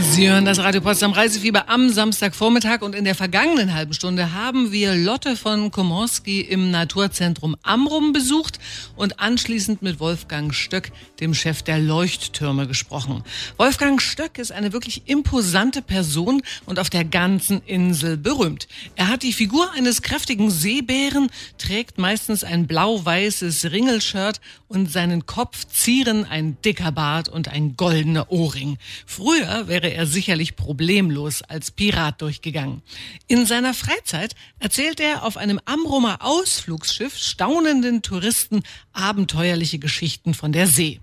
Sie 0.00 0.30
hören 0.30 0.44
das 0.44 0.58
Radio 0.58 0.80
Potsdam 0.80 1.12
Reisefieber 1.12 1.68
am 1.68 1.90
Samstagvormittag 1.90 2.82
und 2.82 2.94
in 2.94 3.04
der 3.04 3.16
vergangenen 3.16 3.74
halben 3.74 3.92
Stunde 3.94 4.32
haben 4.32 4.70
wir 4.70 4.94
Lotte 4.94 5.36
von 5.36 5.72
Komorski 5.72 6.40
im 6.40 6.70
Naturzentrum 6.70 7.56
Amrum 7.62 8.12
besucht 8.12 8.60
und 8.94 9.18
anschließend 9.18 9.82
mit 9.82 9.98
Wolfgang 9.98 10.54
Stöck, 10.54 10.92
dem 11.18 11.34
Chef 11.34 11.62
der 11.62 11.80
Leuchttürme, 11.80 12.68
gesprochen. 12.68 13.24
Wolfgang 13.56 14.00
Stöck 14.00 14.38
ist 14.38 14.52
eine 14.52 14.72
wirklich 14.72 15.02
imposante 15.06 15.82
Person 15.82 16.42
und 16.64 16.78
auf 16.78 16.90
der 16.90 17.04
ganzen 17.04 17.60
Insel 17.66 18.16
berühmt. 18.16 18.68
Er 18.94 19.08
hat 19.08 19.24
die 19.24 19.32
Figur 19.32 19.70
eines 19.72 20.02
kräftigen 20.02 20.50
Seebären, 20.50 21.28
trägt 21.58 21.98
meistens 21.98 22.44
ein 22.44 22.68
blau-weißes 22.68 23.72
Ringelshirt 23.72 24.40
und 24.68 24.90
seinen 24.90 25.26
Kopf 25.26 25.64
zieren 25.66 26.24
ein 26.24 26.56
dicker 26.64 26.92
Bart 26.92 27.28
und 27.28 27.48
ein 27.48 27.76
goldener 27.76 28.30
Ohrring. 28.30 28.78
Früher 29.06 29.66
wäre 29.66 29.87
wäre 29.88 29.96
er 29.96 30.06
sicherlich 30.06 30.54
problemlos 30.54 31.40
als 31.40 31.70
Pirat 31.70 32.20
durchgegangen. 32.20 32.82
In 33.26 33.46
seiner 33.46 33.72
Freizeit 33.72 34.34
erzählt 34.58 35.00
er 35.00 35.22
auf 35.22 35.38
einem 35.38 35.58
Amrumer 35.64 36.18
Ausflugsschiff 36.20 37.16
staunenden 37.16 38.02
Touristen 38.02 38.62
abenteuerliche 38.92 39.78
Geschichten 39.78 40.34
von 40.34 40.52
der 40.52 40.66
See. 40.66 41.00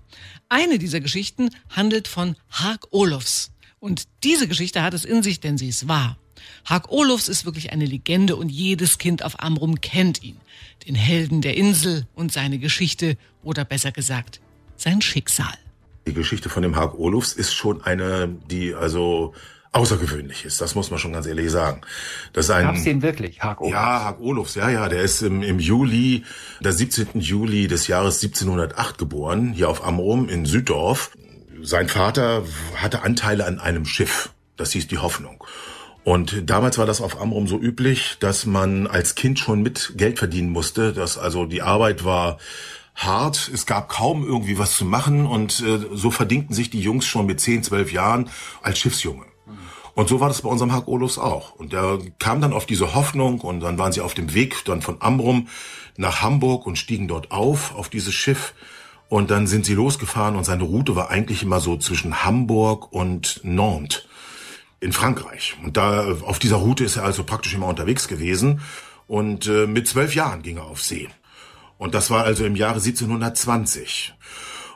Eine 0.48 0.78
dieser 0.78 1.00
Geschichten 1.00 1.50
handelt 1.68 2.06
von 2.06 2.36
Hark 2.48 2.86
Olofs. 2.92 3.50
Und 3.80 4.04
diese 4.22 4.46
Geschichte 4.46 4.82
hat 4.82 4.94
es 4.94 5.04
in 5.04 5.24
sich, 5.24 5.40
denn 5.40 5.58
sie 5.58 5.68
ist 5.68 5.88
wahr. 5.88 6.16
Hark 6.64 6.92
Olofs 6.92 7.26
ist 7.26 7.44
wirklich 7.44 7.72
eine 7.72 7.86
Legende 7.86 8.36
und 8.36 8.50
jedes 8.50 8.98
Kind 8.98 9.24
auf 9.24 9.42
Amrum 9.42 9.80
kennt 9.80 10.22
ihn. 10.22 10.36
Den 10.86 10.94
Helden 10.94 11.42
der 11.42 11.56
Insel 11.56 12.06
und 12.14 12.32
seine 12.32 12.58
Geschichte 12.58 13.16
oder 13.42 13.64
besser 13.64 13.90
gesagt, 13.90 14.40
sein 14.76 15.02
Schicksal. 15.02 15.58
Die 16.06 16.14
Geschichte 16.14 16.48
von 16.48 16.62
dem 16.62 16.76
Haag 16.76 16.94
Olufs 16.94 17.32
ist 17.32 17.52
schon 17.52 17.82
eine, 17.82 18.28
die 18.48 18.74
also 18.74 19.34
außergewöhnlich 19.72 20.44
ist. 20.44 20.60
Das 20.60 20.74
muss 20.74 20.90
man 20.90 20.98
schon 20.98 21.12
ganz 21.12 21.26
ehrlich 21.26 21.50
sagen. 21.50 21.82
Das 22.32 22.46
ist 22.46 22.50
ein, 22.50 22.64
Gab's 22.64 22.84
den 22.84 23.02
wirklich, 23.02 23.42
Haag 23.42 23.60
Olufs? 23.60 23.74
Ja, 23.74 24.04
Haag 24.04 24.20
Olufs, 24.20 24.54
ja, 24.54 24.70
ja. 24.70 24.88
Der 24.88 25.02
ist 25.02 25.22
im, 25.22 25.42
im 25.42 25.58
Juli, 25.58 26.24
der 26.60 26.72
17. 26.72 27.20
Juli 27.20 27.66
des 27.66 27.88
Jahres 27.88 28.22
1708 28.22 28.98
geboren, 28.98 29.52
hier 29.52 29.68
auf 29.68 29.84
Amrum 29.84 30.28
in 30.28 30.46
Süddorf. 30.46 31.10
Sein 31.62 31.88
Vater 31.88 32.44
hatte 32.76 33.02
Anteile 33.02 33.44
an 33.44 33.58
einem 33.58 33.84
Schiff. 33.84 34.30
Das 34.56 34.72
hieß 34.72 34.86
die 34.86 34.98
Hoffnung. 34.98 35.44
Und 36.04 36.48
damals 36.48 36.78
war 36.78 36.86
das 36.86 37.00
auf 37.00 37.20
Amrum 37.20 37.48
so 37.48 37.58
üblich, 37.58 38.16
dass 38.20 38.46
man 38.46 38.86
als 38.86 39.16
Kind 39.16 39.40
schon 39.40 39.60
mit 39.60 39.94
Geld 39.96 40.20
verdienen 40.20 40.50
musste. 40.50 40.92
Dass 40.92 41.18
also 41.18 41.46
die 41.46 41.62
Arbeit 41.62 42.04
war 42.04 42.38
hart. 42.96 43.50
Es 43.52 43.66
gab 43.66 43.88
kaum 43.88 44.26
irgendwie 44.26 44.58
was 44.58 44.76
zu 44.76 44.84
machen 44.84 45.26
und 45.26 45.60
äh, 45.60 45.78
so 45.92 46.10
verdingten 46.10 46.54
sich 46.54 46.70
die 46.70 46.80
Jungs 46.80 47.06
schon 47.06 47.26
mit 47.26 47.40
10, 47.40 47.62
12 47.62 47.92
Jahren 47.92 48.30
als 48.62 48.78
Schiffsjunge. 48.78 49.26
Und 49.94 50.10
so 50.10 50.20
war 50.20 50.28
das 50.28 50.42
bei 50.42 50.50
unserem 50.50 50.72
Hack 50.74 50.88
Olufs 50.88 51.16
auch. 51.16 51.54
Und 51.54 51.72
der 51.72 51.98
kam 52.18 52.42
dann 52.42 52.52
auf 52.52 52.66
diese 52.66 52.94
Hoffnung 52.94 53.40
und 53.40 53.60
dann 53.60 53.78
waren 53.78 53.92
sie 53.92 54.02
auf 54.02 54.12
dem 54.12 54.34
Weg 54.34 54.62
dann 54.66 54.82
von 54.82 54.96
Amrum 55.00 55.48
nach 55.96 56.20
Hamburg 56.20 56.66
und 56.66 56.76
stiegen 56.76 57.08
dort 57.08 57.30
auf, 57.30 57.74
auf 57.74 57.88
dieses 57.88 58.12
Schiff. 58.12 58.52
Und 59.08 59.30
dann 59.30 59.46
sind 59.46 59.64
sie 59.64 59.74
losgefahren 59.74 60.36
und 60.36 60.44
seine 60.44 60.64
Route 60.64 60.96
war 60.96 61.08
eigentlich 61.08 61.42
immer 61.42 61.60
so 61.60 61.78
zwischen 61.78 62.24
Hamburg 62.24 62.92
und 62.92 63.40
Nantes 63.42 64.04
in 64.80 64.92
Frankreich. 64.92 65.56
Und 65.64 65.78
da 65.78 66.14
auf 66.22 66.38
dieser 66.38 66.56
Route 66.56 66.84
ist 66.84 66.96
er 66.96 67.04
also 67.04 67.24
praktisch 67.24 67.54
immer 67.54 67.66
unterwegs 67.66 68.06
gewesen. 68.06 68.60
Und 69.06 69.46
äh, 69.46 69.66
mit 69.66 69.88
zwölf 69.88 70.14
Jahren 70.14 70.42
ging 70.42 70.58
er 70.58 70.64
auf 70.64 70.82
See. 70.82 71.08
Und 71.78 71.94
das 71.94 72.10
war 72.10 72.24
also 72.24 72.44
im 72.44 72.56
Jahre 72.56 72.80
1720. 72.80 74.14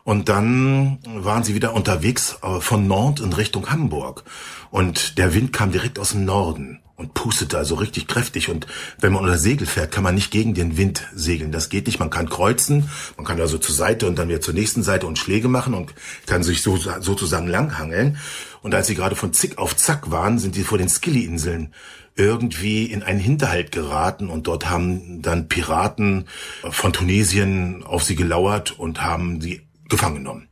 Und 0.04 0.28
dann 0.28 0.98
waren 1.04 1.44
sie 1.44 1.54
wieder 1.54 1.74
unterwegs 1.74 2.38
äh, 2.42 2.60
von 2.60 2.86
Nantes 2.86 3.24
in 3.24 3.32
Richtung 3.32 3.70
Hamburg. 3.70 4.24
Und 4.70 5.18
der 5.18 5.34
Wind 5.34 5.52
kam 5.52 5.72
direkt 5.72 5.98
aus 5.98 6.10
dem 6.10 6.24
Norden 6.24 6.80
und 7.00 7.14
pustete 7.14 7.56
also 7.56 7.76
richtig 7.76 8.06
kräftig. 8.06 8.50
Und 8.50 8.66
wenn 8.98 9.12
man 9.12 9.22
unter 9.22 9.38
Segel 9.38 9.66
fährt, 9.66 9.90
kann 9.90 10.04
man 10.04 10.14
nicht 10.14 10.30
gegen 10.30 10.54
den 10.54 10.76
Wind 10.76 11.08
segeln. 11.14 11.50
Das 11.50 11.70
geht 11.70 11.86
nicht. 11.86 11.98
Man 11.98 12.10
kann 12.10 12.28
kreuzen, 12.28 12.90
man 13.16 13.26
kann 13.26 13.40
also 13.40 13.56
zur 13.56 13.74
Seite 13.74 14.06
und 14.06 14.18
dann 14.18 14.28
wieder 14.28 14.42
zur 14.42 14.54
nächsten 14.54 14.82
Seite 14.82 15.06
und 15.06 15.18
Schläge 15.18 15.48
machen 15.48 15.74
und 15.74 15.94
kann 16.26 16.42
sich 16.42 16.62
so 16.62 16.76
sozusagen 16.76 17.48
langhangeln. 17.48 18.18
Und 18.62 18.74
als 18.74 18.86
sie 18.86 18.94
gerade 18.94 19.16
von 19.16 19.32
Zick 19.32 19.58
auf 19.58 19.76
Zack 19.76 20.10
waren, 20.10 20.38
sind 20.38 20.54
sie 20.54 20.64
vor 20.64 20.78
den 20.78 20.88
Skilly-Inseln 20.88 21.72
irgendwie 22.16 22.84
in 22.84 23.02
einen 23.02 23.20
Hinterhalt 23.20 23.72
geraten 23.72 24.28
und 24.28 24.46
dort 24.46 24.68
haben 24.68 25.22
dann 25.22 25.48
Piraten 25.48 26.26
von 26.70 26.92
Tunesien 26.92 27.82
auf 27.82 28.02
sie 28.02 28.16
gelauert 28.16 28.78
und 28.78 29.02
haben 29.02 29.40
sie 29.40 29.62
gefangen 29.88 30.16
genommen 30.16 30.48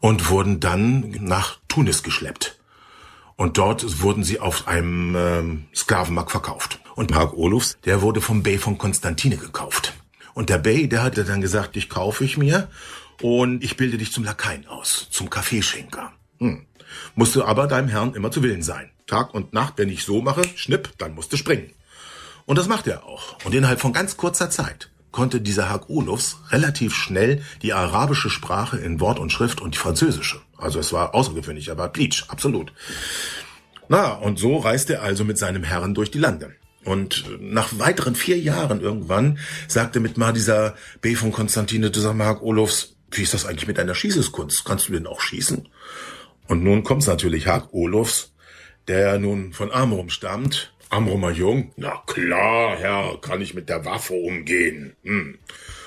und 0.00 0.30
wurden 0.30 0.60
dann 0.60 1.10
nach 1.20 1.58
Tunis 1.68 2.02
geschleppt. 2.02 2.56
Und 3.36 3.56
dort 3.56 4.02
wurden 4.02 4.22
sie 4.22 4.38
auf 4.38 4.68
einem 4.68 5.14
äh, 5.14 5.76
Sklavenmarkt 5.76 6.30
verkauft. 6.30 6.78
Und 6.94 7.10
Mark 7.10 7.34
Olufs, 7.34 7.78
der 7.86 8.02
wurde 8.02 8.20
vom 8.20 8.42
Bay 8.42 8.58
von 8.58 8.76
Konstantine 8.76 9.38
gekauft. 9.38 9.94
Und 10.34 10.50
der 10.50 10.58
Bay, 10.58 10.88
der 10.88 11.02
hatte 11.02 11.24
dann 11.24 11.40
gesagt, 11.40 11.74
dich 11.74 11.88
kaufe 11.88 12.24
ich 12.24 12.36
mir 12.36 12.68
und 13.22 13.64
ich 13.64 13.76
bilde 13.76 13.96
dich 13.96 14.12
zum 14.12 14.24
Lakaien 14.24 14.66
aus, 14.66 15.08
zum 15.10 15.30
Kaffeeschenker. 15.30 16.12
Hm. 16.38 16.66
Musst 17.14 17.34
du 17.34 17.44
aber 17.44 17.66
deinem 17.66 17.88
Herrn 17.88 18.14
immer 18.14 18.30
zu 18.30 18.42
Willen 18.42 18.62
sein. 18.62 18.90
Tag 19.06 19.34
und 19.34 19.52
Nacht, 19.52 19.74
wenn 19.76 19.88
ich 19.88 20.04
so 20.04 20.22
mache, 20.22 20.42
schnipp, 20.54 20.90
dann 20.98 21.14
musst 21.14 21.32
du 21.32 21.36
springen. 21.36 21.72
Und 22.46 22.56
das 22.56 22.68
macht 22.68 22.86
er 22.86 23.04
auch. 23.04 23.36
Und 23.44 23.54
innerhalb 23.54 23.80
von 23.80 23.92
ganz 23.92 24.16
kurzer 24.16 24.50
Zeit 24.50 24.90
konnte 25.12 25.40
dieser 25.40 25.68
Hag 25.68 25.88
Olufs 25.88 26.38
relativ 26.50 26.94
schnell 26.94 27.42
die 27.62 27.72
arabische 27.72 28.30
Sprache 28.30 28.78
in 28.78 29.00
Wort 29.00 29.18
und 29.18 29.32
Schrift 29.32 29.60
und 29.60 29.74
die 29.74 29.78
französische. 29.78 30.40
Also 30.56 30.78
es 30.78 30.92
war 30.92 31.14
außergewöhnlich, 31.14 31.68
er 31.68 31.78
war 31.78 31.88
Bleach, 31.88 32.24
absolut. 32.28 32.72
Na, 33.88 34.12
und 34.12 34.38
so 34.38 34.58
reiste 34.58 34.94
er 34.94 35.02
also 35.02 35.24
mit 35.24 35.38
seinem 35.38 35.64
Herrn 35.64 35.94
durch 35.94 36.10
die 36.10 36.18
Lande. 36.18 36.54
Und 36.84 37.24
nach 37.40 37.68
weiteren 37.78 38.14
vier 38.14 38.38
Jahren 38.38 38.80
irgendwann 38.80 39.38
sagte 39.68 40.00
mit 40.00 40.16
mal 40.16 40.32
dieser 40.32 40.74
B 41.00 41.14
von 41.14 41.32
Konstantine 41.32 41.92
zu 41.92 42.00
seinem 42.00 42.22
Hag 42.22 42.42
Olufs, 42.42 42.94
wie 43.10 43.22
ist 43.22 43.34
das 43.34 43.44
eigentlich 43.44 43.66
mit 43.66 43.78
deiner 43.78 43.94
Schießeskunst? 43.94 44.64
Kannst 44.64 44.88
du 44.88 44.92
denn 44.92 45.06
auch 45.06 45.20
schießen? 45.20 45.68
Und 46.50 46.64
nun 46.64 46.82
kommt's 46.82 47.06
natürlich 47.06 47.46
Hag 47.46 47.72
Olufs 47.72 48.30
der 48.88 49.20
nun 49.20 49.52
von 49.52 49.70
Amrum 49.70 50.10
stammt. 50.10 50.74
Amrumer 50.88 51.30
Jung? 51.30 51.72
Na 51.76 52.02
klar, 52.08 52.76
Herr, 52.76 53.20
kann 53.20 53.40
ich 53.40 53.54
mit 53.54 53.68
der 53.68 53.84
Waffe 53.84 54.14
umgehen. 54.14 54.96
Hm. 55.04 55.38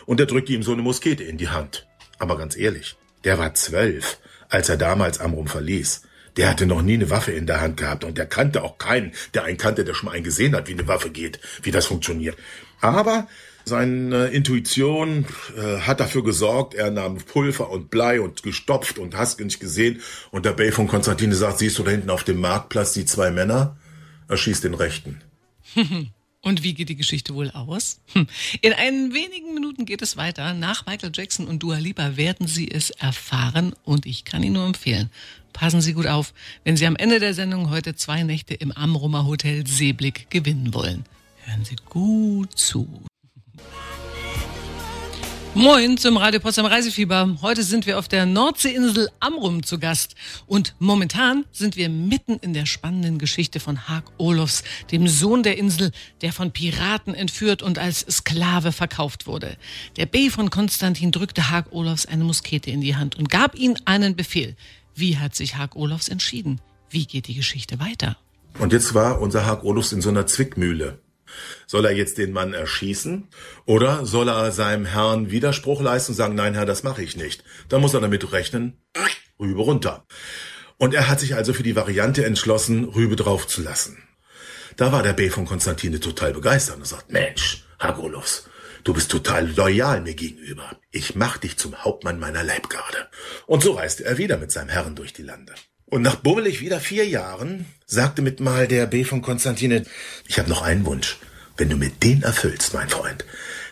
Und 0.05 0.22
er 0.22 0.25
drückte 0.25 0.53
ihm 0.53 0.63
so 0.63 0.72
eine 0.72 0.82
Muskete 0.82 1.25
in 1.25 1.38
die 1.38 1.50
Hand. 1.50 1.86
Aber 2.17 2.38
ganz 2.38 2.55
ehrlich, 2.55 2.96
der 3.25 3.38
war 3.38 3.53
zwölf, 3.55 4.20
als 4.48 4.70
er 4.70 4.77
damals 4.77 5.20
Amrum 5.20 5.48
verließ. 5.48 6.03
Der 6.38 6.50
hatte 6.50 6.65
noch 6.65 6.82
nie 6.82 6.93
eine 6.93 7.10
Waffe 7.10 7.34
in 7.34 7.46
der 7.46 7.60
Hand 7.60 7.75
gehabt 7.75 8.05
und 8.05 8.17
der 8.17 8.25
kannte 8.25 8.63
auch 8.63 8.77
keinen, 8.77 9.12
der 9.34 9.43
einen 9.43 9.58
kannte, 9.58 9.84
der 9.84 9.93
schon 9.93 10.05
mal 10.05 10.13
einen 10.13 10.24
gesehen 10.24 10.55
hat, 10.55 10.70
wie 10.70 10.74
eine 10.74 10.88
Waffe 10.88 11.10
geht, 11.10 11.41
wie 11.62 11.72
das 11.72 11.88
funktioniert. 11.88 12.38
Aber 12.79 13.27
seine 13.65 14.27
Intuition 14.27 15.25
äh, 15.58 15.79
hat 15.79 16.00
dafür 16.00 16.24
gesorgt, 16.24 16.74
er 16.74 16.91
nahm 16.91 17.17
Pulver 17.17 17.70
und 17.70 17.89
Blei 17.89 18.20
und 18.22 18.43
gestopft 18.43 19.00
und 19.00 19.15
hast 19.15 19.39
nicht 19.39 19.60
gesehen. 19.60 20.01
Und 20.32 20.46
der 20.46 20.51
Bay 20.51 20.72
von 20.72 20.88
Konstantine 20.88 21.36
sagt, 21.36 21.60
siehst 21.60 21.79
du 21.79 21.84
da 21.84 21.91
hinten 21.91 22.10
auf 22.10 22.24
dem 22.24 22.39
Marktplatz 22.39 22.93
die 22.93 23.05
zwei 23.05 23.32
Männer? 23.32 23.77
Er 24.27 24.38
schießt 24.38 24.63
den 24.63 24.74
Rechten. 24.74 25.22
Und 26.46 26.62
wie 26.62 26.74
geht 26.74 26.89
die 26.89 26.98
Geschichte 26.98 27.36
wohl 27.36 27.51
aus? 27.51 28.01
Hm. 28.12 28.27
In 28.62 28.74
einen 28.74 29.13
wenigen 29.13 29.53
Minuten 29.53 29.86
geht 29.86 30.01
es 30.01 30.17
weiter. 30.17 30.53
Nach 30.53 30.86
Michael 30.86 31.12
Jackson 31.13 31.48
und 31.48 31.63
Dua 31.63 31.77
Lipa 31.77 32.17
werden 32.17 32.48
Sie 32.48 32.70
es 32.70 32.89
erfahren 32.89 33.74
und 33.86 34.05
ich 34.05 34.25
kann 34.25 34.43
Ihnen 34.43 34.55
nur 34.55 34.65
empfehlen. 34.65 35.10
Passen 35.53 35.79
Sie 35.79 35.93
gut 35.93 36.08
auf, 36.08 36.34
wenn 36.65 36.75
Sie 36.75 36.86
am 36.86 36.98
Ende 36.98 37.22
der 37.22 37.34
Sendung 37.34 37.70
heute 37.70 37.96
zwei 37.96 38.24
Nächte 38.24 38.55
im 38.55 38.74
Amrumer 38.74 39.25
Hotel 39.25 39.65
Seeblick 39.65 40.29
gewinnen 40.29 40.74
wollen. 40.74 41.05
Hören 41.46 41.63
Sie 41.63 41.77
gut 41.89 42.58
zu. 42.58 43.05
Moin 45.56 46.00
zum 46.00 46.18
Radio 46.18 46.40
Potsdam 46.40 46.66
Reisefieber. 46.66 47.38
Heute 47.44 47.62
sind 47.62 47.86
wir 47.86 48.00
auf 48.00 48.08
der 48.08 48.26
Nordseeinsel 48.26 49.10
Amrum 49.20 49.62
zu 49.62 49.78
Gast. 49.78 50.16
Und 50.48 50.74
momentan 50.80 51.46
sind 51.52 51.76
wir 51.76 51.90
mitten 51.90 52.38
in 52.38 52.54
der 52.54 52.66
spannenden 52.66 53.20
Geschichte 53.20 53.60
von 53.60 53.88
Haag 53.88 54.06
Olofs, 54.18 54.64
dem 54.92 55.08
Sohn 55.08 55.44
der 55.44 55.60
Insel, 55.60 55.92
der 56.22 56.34
von 56.34 56.52
Piraten 56.52 57.14
entführt 57.14 57.62
und 57.62 57.78
als 57.78 58.00
Sklave 58.00 58.72
verkauft 58.72 59.28
wurde. 59.28 59.58
Der 59.96 60.08
B 60.08 60.32
von 60.32 60.50
Konstantin 60.50 61.12
drückte 61.12 61.52
Haag 61.52 61.72
Olofs 61.72 62.08
eine 62.08 62.24
Muskete 62.24 62.72
in 62.72 62.82
die 62.82 62.96
Hand 62.96 63.16
und 63.16 63.30
gab 63.30 63.54
ihm 63.54 63.76
einen 63.86 64.16
Befehl. 64.16 64.56
Wie 64.96 65.20
hat 65.20 65.36
sich 65.36 65.56
Haag 65.56 65.76
Olofs 65.76 66.08
entschieden? 66.08 66.62
Wie 66.90 67.06
geht 67.06 67.28
die 67.28 67.36
Geschichte 67.36 67.80
weiter? 67.80 68.18
Und 68.58 68.74
jetzt 68.74 68.96
war 68.96 69.22
unser 69.22 69.46
Haag 69.46 69.64
Olofs 69.64 69.92
in 69.92 70.02
so 70.02 70.10
einer 70.10 70.26
Zwickmühle. 70.26 71.03
Soll 71.68 71.86
er 71.86 71.92
jetzt 71.92 72.18
den 72.18 72.32
Mann 72.32 72.54
erschießen 72.54 73.28
oder 73.66 74.06
soll 74.06 74.30
er 74.30 74.52
seinem 74.52 74.86
Herrn 74.86 75.32
Widerspruch 75.32 75.82
leisten 75.82 76.12
und 76.12 76.18
sagen, 76.18 76.36
nein 76.36 76.54
Herr, 76.54 76.66
das 76.66 76.84
mache 76.84 77.04
ich 77.04 77.16
nicht. 77.16 77.44
Da 77.70 77.80
muss 77.80 77.94
er 77.94 78.02
damit 78.02 78.32
rechnen, 78.32 78.82
Rübe 79.40 79.62
runter. 79.62 80.06
Und 80.78 80.94
er 80.94 81.08
hat 81.08 81.20
sich 81.20 81.36
also 81.36 81.54
für 81.54 81.63
die 81.63 81.75
Variante 81.75 82.25
entschlossen, 82.25 82.86
Rübe 82.86 83.16
draufzulassen. 83.16 83.98
Da 84.75 84.92
war 84.92 85.04
der 85.04 85.13
B 85.13 85.30
von 85.30 85.46
Konstantine 85.46 86.00
total 86.00 86.34
begeistert 86.34 86.78
und 86.78 86.88
sagt, 86.88 87.12
Mensch, 87.12 87.63
Herr 87.80 87.94
Golofs, 87.94 88.50
du 88.84 88.94
bist 88.94 89.12
total 89.12 89.50
loyal 89.52 90.02
mir 90.02 90.16
gegenüber. 90.16 90.78
Ich 90.92 91.16
mach 91.16 91.38
dich 91.38 91.58
zum 91.58 91.75
Hauptmann 91.84 92.20
meiner 92.20 92.44
Leibgarde. 92.44 93.08
Und 93.46 93.62
so 93.62 93.74
reiste 93.74 94.04
er 94.04 94.18
wieder 94.18 94.38
mit 94.38 94.52
seinem 94.52 94.70
Herrn 94.70 94.96
durch 94.96 95.13
die 95.13 95.24
Lande. 95.24 95.54
Und 95.94 96.02
nach 96.02 96.16
bummelig 96.16 96.60
wieder 96.60 96.80
vier 96.80 97.08
Jahren 97.08 97.68
sagte 97.86 98.24
mit 98.24 98.40
mal 98.40 98.68
der 98.68 98.88
B 98.88 99.04
von 99.04 99.22
Konstantine, 99.22 99.86
ich 100.28 100.40
habe 100.40 100.50
noch 100.50 100.64
einen 100.64 100.88
Wunsch. 100.88 101.20
Wenn 101.56 101.70
du 101.70 101.78
mir 101.78 101.92
den 101.92 102.24
erfüllst, 102.24 102.74
mein 102.74 102.90
Freund, 102.90 103.24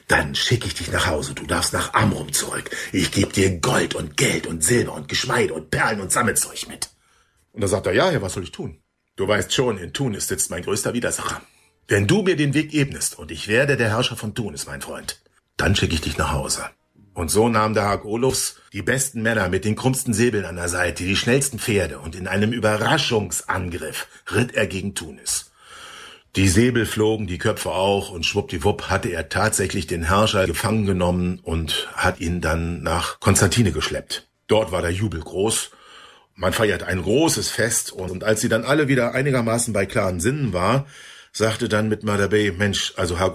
dann 0.07 0.35
schicke 0.35 0.67
ich 0.67 0.75
dich 0.75 0.91
nach 0.91 1.07
Hause. 1.07 1.33
Du 1.33 1.47
darfst 1.47 1.73
nach 1.73 1.95
Amrum 1.95 2.31
zurück. 2.31 2.69
Ich 2.91 3.09
gebe 3.09 3.33
dir 3.33 3.49
Gold 3.57 3.95
und 3.95 4.17
Geld 4.17 4.45
und 4.45 4.63
Silber 4.63 4.93
und 4.93 5.07
Geschmeide 5.07 5.55
und 5.55 5.71
Perlen 5.71 5.99
und 5.99 6.11
Sammelzeug 6.11 6.67
mit. 6.67 6.91
Und 7.53 7.61
da 7.61 7.67
sagt 7.67 7.87
er, 7.87 7.93
ja, 7.93 8.11
ja, 8.11 8.21
was 8.21 8.33
soll 8.33 8.43
ich 8.43 8.51
tun? 8.51 8.77
Du 9.15 9.27
weißt 9.27 9.51
schon, 9.51 9.79
in 9.79 9.91
Tunis 9.91 10.27
sitzt 10.27 10.51
mein 10.51 10.61
größter 10.61 10.93
Widersacher. 10.93 11.41
Wenn 11.87 12.05
du 12.05 12.21
mir 12.21 12.35
den 12.35 12.53
Weg 12.53 12.75
ebnest 12.75 13.17
und 13.17 13.31
ich 13.31 13.47
werde 13.47 13.77
der 13.77 13.89
Herrscher 13.89 14.15
von 14.15 14.35
Tunis, 14.35 14.67
mein 14.67 14.81
Freund, 14.81 15.19
dann 15.57 15.75
schicke 15.75 15.95
ich 15.95 16.01
dich 16.01 16.19
nach 16.19 16.33
Hause. 16.33 16.69
Und 17.13 17.29
so 17.29 17.49
nahm 17.49 17.73
der 17.73 17.89
Hag 17.89 18.05
Olufs 18.05 18.55
die 18.71 18.81
besten 18.81 19.21
Männer 19.21 19.49
mit 19.49 19.65
den 19.65 19.75
krummsten 19.75 20.13
Säbeln 20.13 20.45
an 20.45 20.55
der 20.55 20.69
Seite, 20.69 21.03
die 21.03 21.15
schnellsten 21.15 21.59
Pferde 21.59 21.99
und 21.99 22.15
in 22.15 22.27
einem 22.27 22.53
Überraschungsangriff 22.53 24.07
ritt 24.33 24.53
er 24.53 24.67
gegen 24.67 24.95
Tunis. 24.95 25.51
Die 26.37 26.47
Säbel 26.47 26.85
flogen, 26.85 27.27
die 27.27 27.37
Köpfe 27.37 27.71
auch 27.71 28.09
und 28.09 28.25
schwuppdiwupp 28.25 28.89
hatte 28.89 29.09
er 29.09 29.27
tatsächlich 29.27 29.87
den 29.87 30.03
Herrscher 30.03 30.47
gefangen 30.47 30.85
genommen 30.85 31.39
und 31.43 31.89
hat 31.93 32.21
ihn 32.21 32.39
dann 32.39 32.81
nach 32.81 33.19
Konstantine 33.19 33.73
geschleppt. 33.73 34.27
Dort 34.47 34.71
war 34.71 34.81
der 34.81 34.91
Jubel 34.91 35.19
groß. 35.19 35.71
Man 36.35 36.53
feiert 36.53 36.83
ein 36.83 37.01
großes 37.01 37.49
Fest 37.49 37.91
und 37.91 38.23
als 38.23 38.39
sie 38.39 38.47
dann 38.47 38.63
alle 38.63 38.87
wieder 38.87 39.13
einigermaßen 39.13 39.73
bei 39.73 39.85
klaren 39.85 40.21
Sinnen 40.21 40.53
war, 40.53 40.85
sagte 41.33 41.67
dann 41.67 41.89
mit 41.89 42.03
Madabey, 42.03 42.53
Mensch, 42.53 42.93
also 42.95 43.19
Herr 43.19 43.31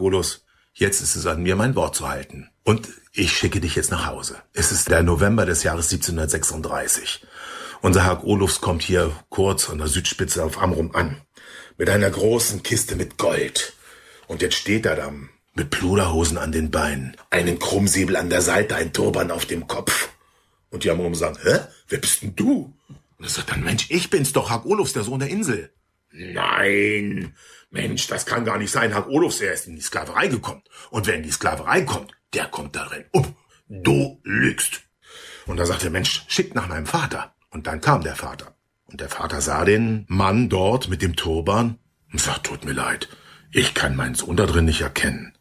jetzt 0.77 1.01
ist 1.01 1.17
es 1.17 1.27
an 1.27 1.43
mir, 1.43 1.57
mein 1.57 1.75
Wort 1.75 1.97
zu 1.97 2.09
halten. 2.09 2.49
Und 2.63 2.89
ich 3.13 3.33
schicke 3.33 3.61
dich 3.61 3.77
jetzt 3.77 3.91
nach 3.91 4.07
Hause. 4.07 4.37
Es 4.53 4.73
ist 4.73 4.91
der 4.91 5.03
November 5.03 5.47
des 5.47 5.63
Jahres 5.63 5.91
1736. 5.91 7.25
Unser 7.81 8.05
Herr 8.05 8.25
Olufs 8.25 8.61
kommt 8.61 8.83
hier 8.83 9.13
kurz 9.31 9.71
an 9.71 9.79
der 9.79 9.89
Südspitze 9.89 10.45
auf 10.45 10.61
Amrum 10.63 10.95
an. 10.95 11.23
Mit 11.79 11.91
einer 11.91 12.11
großen 12.11 12.63
Kiste 12.63 12.97
mit 12.97 13.17
Gold. 13.17 13.75
Und 14.27 14.43
jetzt 14.43 14.57
steht 14.57 14.87
er 14.87 14.97
da 14.97 15.13
mit 15.55 15.71
Pluderhosen 15.71 16.37
an 16.37 16.53
den 16.53 16.71
Beinen, 16.71 17.17
einen 17.31 17.59
Krummsäbel 17.59 18.17
an 18.17 18.29
der 18.29 18.43
Seite, 18.43 18.77
ein 18.77 18.93
Turban 18.93 19.31
auf 19.31 19.47
dem 19.47 19.67
Kopf. 19.67 20.11
Und 20.71 20.85
die 20.85 20.91
Amrum 20.91 21.15
sagen, 21.15 21.39
hä? 21.43 21.61
Wer 21.89 21.99
bist 21.99 22.23
denn 22.23 22.37
du? 22.37 22.75
Und 23.17 23.25
er 23.25 23.31
sagt 23.31 23.51
dann, 23.51 23.65
Mensch, 23.65 23.87
ich 23.91 24.11
bin's 24.11 24.35
doch, 24.35 24.51
Hag 24.51 24.67
Olufs, 24.67 24.93
der 24.93 25.05
Sohn 25.05 25.21
der 25.21 25.31
Insel. 25.31 25.71
Nein, 26.13 27.35
Mensch, 27.77 28.07
das 28.09 28.27
kann 28.27 28.45
gar 28.45 28.59
nicht 28.59 28.71
sein. 28.71 28.95
Hag 28.95 29.07
Olufs, 29.09 29.41
er 29.41 29.53
ist 29.53 29.67
in 29.67 29.77
die 29.77 29.83
Sklaverei 29.83 30.29
gekommen. 30.29 30.63
Und 30.91 31.07
wer 31.07 31.15
in 31.15 31.23
die 31.23 31.31
Sklaverei 31.31 31.83
kommt, 31.83 32.13
der 32.35 32.47
kommt 32.47 32.75
darin 32.75 33.05
um. 33.13 33.37
Du 33.69 34.21
lügst. 34.25 34.83
Und 35.47 35.59
da 35.59 35.67
sagt 35.67 35.83
der 35.83 35.91
Mensch, 35.91 36.25
schickt 36.29 36.55
nach 36.55 36.69
meinem 36.69 36.87
Vater. 36.87 37.35
Und 37.51 37.67
dann 37.67 37.81
kam 37.81 38.03
der 38.03 38.17
Vater. 38.17 38.57
Und 38.87 39.01
der 39.01 39.09
Vater 39.09 39.41
sah 39.41 39.65
den 39.65 40.07
Mann 40.09 40.49
dort 40.49 40.89
mit 40.89 41.03
dem 41.03 41.17
Turban 41.17 41.79
und 42.13 42.21
sagt, 42.21 42.47
tut 42.47 42.65
mir 42.65 42.73
leid, 42.73 43.09
ich 43.53 43.75
kann 43.75 43.97
meinen 43.97 44.15
Sohn 44.15 44.37
da 44.37 44.47
drin 44.47 44.65
nicht 44.65 44.81
erkennen. 44.81 45.37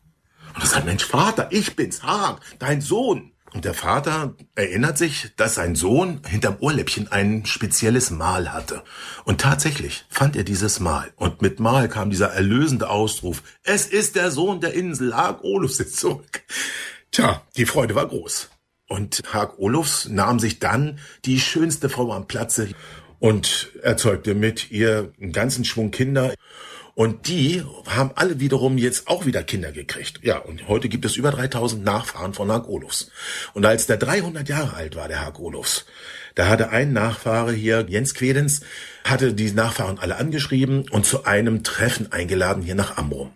Und 0.53 0.63
er 0.63 0.67
sagt, 0.67 0.85
Mensch, 0.85 1.05
Vater, 1.05 1.47
ich 1.51 1.75
bin's, 1.75 2.03
Haag, 2.03 2.41
dein 2.59 2.81
Sohn. 2.81 3.31
Und 3.55 3.63
der 3.63 3.73
Vater 3.73 4.35
erinnert 4.55 4.97
sich, 4.97 5.31
dass 5.37 5.55
sein 5.55 5.75
Sohn 5.75 6.19
hinterm 6.27 6.57
Ohrläppchen 6.59 7.09
ein 7.09 7.45
spezielles 7.45 8.11
Mal 8.11 8.51
hatte. 8.51 8.83
Und 9.23 9.39
tatsächlich 9.39 10.03
fand 10.09 10.35
er 10.35 10.43
dieses 10.43 10.81
Mal. 10.81 11.13
Und 11.15 11.41
mit 11.41 11.61
Mal 11.61 11.87
kam 11.87 12.09
dieser 12.09 12.31
erlösende 12.31 12.89
Ausruf, 12.89 13.43
es 13.63 13.87
ist 13.87 14.17
der 14.17 14.29
Sohn 14.29 14.59
der 14.59 14.73
Insel, 14.73 15.15
Hag 15.15 15.41
Olufs 15.45 15.79
ist 15.79 15.95
zurück. 15.95 16.43
Tja, 17.11 17.43
die 17.55 17.65
Freude 17.65 17.95
war 17.95 18.07
groß. 18.07 18.49
Und 18.89 19.23
Hag 19.31 19.57
Olufs 19.57 20.09
nahm 20.09 20.37
sich 20.37 20.59
dann 20.59 20.99
die 21.23 21.39
schönste 21.39 21.87
Frau 21.87 22.11
am 22.11 22.27
Platze 22.27 22.71
und 23.19 23.71
erzeugte 23.81 24.35
mit 24.35 24.69
ihr 24.69 25.13
einen 25.21 25.31
ganzen 25.31 25.63
Schwung 25.63 25.91
Kinder. 25.91 26.33
Und 26.95 27.27
die 27.27 27.61
haben 27.87 28.11
alle 28.15 28.39
wiederum 28.39 28.77
jetzt 28.77 29.07
auch 29.07 29.25
wieder 29.25 29.43
Kinder 29.43 29.73
gekriegt. 29.73 30.21
Ja, 30.23 30.37
und 30.37 30.69
heute 30.69 30.87
gibt 30.87 31.03
es 31.03 31.17
über 31.17 31.29
3000 31.29 31.83
Nachfahren 31.83 32.33
von 32.33 32.49
Hag 32.49 32.69
Olufs. 32.69 33.11
Und 33.53 33.65
als 33.65 33.85
der 33.85 33.97
300 33.97 34.47
Jahre 34.47 34.77
alt 34.77 34.95
war, 34.95 35.09
der 35.09 35.25
Hag 35.25 35.37
Olufs, 35.39 35.85
da 36.35 36.47
hatte 36.47 36.69
ein 36.69 36.93
Nachfahre 36.93 37.51
hier, 37.51 37.85
Jens 37.89 38.13
Quedens, 38.13 38.61
hatte 39.03 39.33
die 39.33 39.51
Nachfahren 39.51 39.99
alle 39.99 40.15
angeschrieben 40.15 40.87
und 40.89 41.05
zu 41.05 41.25
einem 41.25 41.63
Treffen 41.63 42.13
eingeladen 42.13 42.63
hier 42.63 42.75
nach 42.75 42.95
Amrum. 42.97 43.33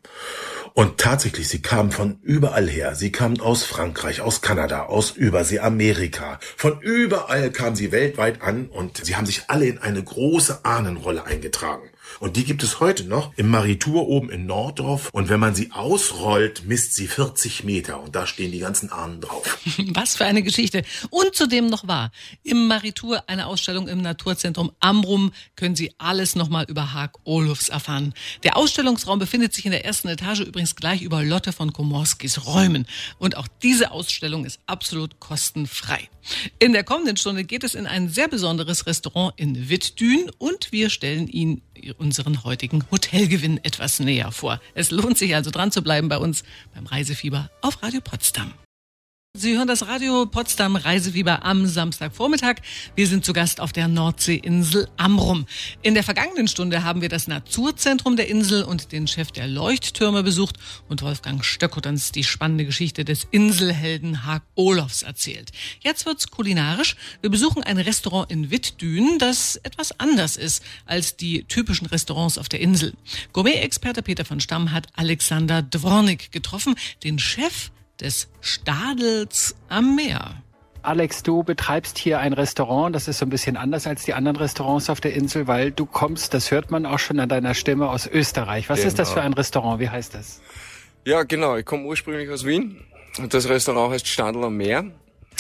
Und 0.74 0.98
tatsächlich, 0.98 1.50
sie 1.50 1.62
kamen 1.62 1.92
von 1.92 2.20
überall 2.22 2.70
her. 2.70 2.96
Sie 2.96 3.12
kamen 3.12 3.42
aus 3.42 3.64
Frankreich, 3.64 4.22
aus 4.22 4.42
Kanada, 4.42 4.84
aus 4.84 5.12
Übersee, 5.12 5.60
Amerika. 5.60 6.40
Von 6.56 6.80
überall 6.80 7.52
kamen 7.52 7.76
sie 7.76 7.92
weltweit 7.92 8.42
an 8.42 8.68
und 8.68 9.04
sie 9.06 9.18
haben 9.18 9.26
sich 9.26 9.44
alle 9.48 9.66
in 9.66 9.80
eine 9.80 10.02
große 10.02 10.64
Ahnenrolle 10.64 11.26
eingetragen. 11.26 11.89
Und 12.20 12.36
die 12.36 12.44
gibt 12.44 12.64
es 12.64 12.80
heute 12.80 13.06
noch 13.06 13.32
im 13.38 13.50
Maritur 13.50 14.08
oben 14.08 14.30
in 14.30 14.46
Norddorf. 14.46 15.10
Und 15.12 15.30
wenn 15.30 15.40
man 15.40 15.56
sie 15.56 15.72
ausrollt, 15.72 16.66
misst 16.66 16.96
sie 16.96 17.08
40 17.08 17.64
Meter. 17.64 18.02
Und 18.02 18.16
da 18.16 18.28
stehen 18.28 18.52
die 18.52 18.60
ganzen 18.60 18.92
Ahnen 18.92 19.22
drauf. 19.22 19.60
Was 19.94 20.16
für 20.16 20.26
eine 20.26 20.44
Geschichte. 20.44 20.84
Und 21.10 21.36
zudem 21.36 21.68
noch 21.68 21.88
wahr. 21.88 22.12
Im 22.44 22.68
Maritur 22.68 23.24
eine 23.28 23.48
Ausstellung 23.48 23.88
im 23.88 24.02
Naturzentrum 24.02 24.72
Amrum 24.80 25.32
können 25.56 25.76
Sie 25.76 25.94
alles 25.98 26.36
nochmal 26.36 26.66
über 26.68 26.94
Haag 26.94 27.18
Olufs 27.24 27.70
erfahren. 27.70 28.14
Der 28.44 28.58
Ausstellungsraum 28.58 29.20
befindet 29.20 29.54
sich 29.54 29.66
in 29.66 29.72
der 29.72 29.86
ersten 29.86 30.08
Etage 30.08 30.42
übrigens 30.42 30.76
gleich 30.76 31.02
über 31.02 31.24
Lotte 31.24 31.54
von 31.54 31.74
Komorskis 31.74 32.46
Räumen. 32.46 32.86
Und 33.18 33.38
auch 33.38 33.48
diese 33.64 33.92
Ausstellung 33.92 34.46
ist 34.46 34.60
absolut 34.66 35.20
kostenfrei. 35.20 36.10
In 36.60 36.74
der 36.74 36.84
kommenden 36.84 37.18
Stunde 37.18 37.44
geht 37.44 37.64
es 37.64 37.76
in 37.76 37.88
ein 37.88 38.10
sehr 38.10 38.28
besonderes 38.28 38.86
Restaurant 38.86 39.34
in 39.38 39.70
Wittdün 39.70 40.30
und 40.38 40.72
wir 40.72 40.90
stellen 40.90 41.28
Ihnen 41.28 41.62
unseren 41.98 42.44
heutigen 42.44 42.84
Hotelgewinn 42.92 43.60
etwas 43.64 44.00
näher 44.00 44.32
vor. 44.32 44.62
Es 44.74 44.92
lohnt 44.92 45.18
sich 45.18 45.36
also 45.36 45.52
dran 45.52 45.72
zu 45.72 45.82
bleiben 45.82 46.10
bei 46.10 46.18
uns 46.18 46.44
beim 46.74 46.86
Reisefieber 46.86 47.50
auf 47.62 47.82
Radio 47.84 48.02
Potsdam. 48.02 48.54
Sie 49.40 49.56
hören 49.56 49.70
das 49.70 49.88
Radio 49.88 50.26
Potsdam 50.26 50.76
Reisefieber 50.76 51.46
am 51.46 51.66
Samstagvormittag. 51.66 52.56
Wir 52.98 53.08
sind 53.08 53.24
zu 53.24 53.32
Gast 53.32 53.62
auf 53.62 53.72
der 53.72 53.88
Nordseeinsel 53.88 54.90
Amrum. 54.98 55.46
In 55.82 55.94
der 55.94 56.04
vergangenen 56.04 56.50
Stunde 56.50 56.84
haben 56.84 57.00
wir 57.00 57.08
das 57.08 57.30
Naturzentrum 57.30 58.18
der 58.18 58.28
Insel 58.28 58.64
und 58.64 58.92
den 58.92 59.08
Chef 59.08 59.32
der 59.32 59.48
Leuchttürme 59.48 60.24
besucht 60.24 60.58
und 60.90 61.04
Wolfgang 61.04 61.46
Stöck 61.46 61.78
hat 61.78 61.88
uns 61.88 62.12
die 62.12 62.26
spannende 62.26 62.66
Geschichte 62.66 63.06
des 63.06 63.28
Inselhelden 63.32 64.26
Hag 64.26 64.42
Olofs 64.56 65.04
erzählt. 65.04 65.52
Jetzt 65.80 66.06
wird's 66.06 66.30
kulinarisch. 66.30 66.98
Wir 67.22 67.30
besuchen 67.30 67.64
ein 67.64 67.78
Restaurant 67.78 68.30
in 68.30 68.52
Wittdün, 68.52 69.20
das 69.20 69.56
etwas 69.56 69.98
anders 70.02 70.36
ist 70.36 70.66
als 70.86 71.16
die 71.16 71.46
typischen 71.46 71.88
Restaurants 71.88 72.38
auf 72.38 72.50
der 72.50 72.60
Insel. 72.60 72.94
Gourmet-Experte 73.32 74.04
Peter 74.04 74.26
von 74.26 74.42
Stamm 74.42 74.74
hat 74.74 74.88
Alexander 74.98 75.62
Dwornik 75.62 76.34
getroffen, 76.34 76.76
den 77.06 77.20
Chef 77.20 77.72
des 78.02 78.30
Stadels 78.42 79.56
am 79.68 79.96
Meer. 79.96 80.42
Alex, 80.82 81.24
du 81.24 81.44
betreibst 81.44 81.98
hier 81.98 82.20
ein 82.20 82.32
Restaurant, 82.32 82.96
das 82.96 83.10
ist 83.10 83.20
so 83.20 83.26
ein 83.26 83.30
bisschen 83.30 83.58
anders 83.58 83.86
als 83.86 84.06
die 84.06 84.14
anderen 84.14 84.38
Restaurants 84.38 84.90
auf 84.90 85.02
der 85.02 85.14
Insel, 85.14 85.48
weil 85.48 85.72
du 85.72 85.86
kommst, 85.86 86.34
das 86.34 86.52
hört 86.52 86.72
man 86.72 86.86
auch 86.86 87.00
schon 87.00 87.20
an 87.20 87.28
deiner 87.28 87.54
Stimme, 87.54 87.90
aus 87.90 88.08
Österreich. 88.08 88.70
Was 88.70 88.80
genau. 88.80 88.88
ist 88.88 89.00
das 89.00 89.12
für 89.12 89.22
ein 89.22 89.34
Restaurant? 89.34 89.82
Wie 89.82 89.90
heißt 89.90 90.16
das? 90.16 90.42
Ja, 91.06 91.24
genau. 91.24 91.58
Ich 91.58 91.66
komme 91.66 91.84
ursprünglich 91.84 92.30
aus 92.30 92.46
Wien 92.46 92.86
und 93.18 93.34
das 93.34 93.50
Restaurant 93.50 93.94
heißt 93.94 94.08
Stadel 94.08 94.44
am 94.46 94.56
Meer. 94.56 94.86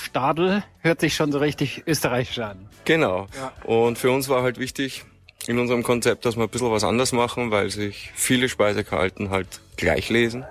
Stadel 0.04 0.63
hört 0.80 1.00
sich 1.00 1.15
schon 1.15 1.32
so 1.32 1.39
richtig 1.39 1.84
österreichisch 1.88 2.39
an. 2.39 2.67
Genau. 2.84 3.28
Ja. 3.36 3.54
Und 3.63 3.98
für 3.98 4.12
uns 4.12 4.28
war 4.28 4.43
halt 4.43 4.60
wichtig 4.60 5.06
in 5.48 5.58
unserem 5.58 5.84
Konzept, 5.84 6.26
dass 6.26 6.36
wir 6.36 6.43
ein 6.43 6.50
bisschen 6.50 6.72
was 6.72 6.84
anders 6.84 7.13
machen, 7.13 7.52
weil 7.52 7.69
sich 7.69 8.12
viele 8.13 8.50
Speisekarten 8.50 9.30
halt 9.30 9.62
gleich 9.78 10.10
lesen. 10.10 10.45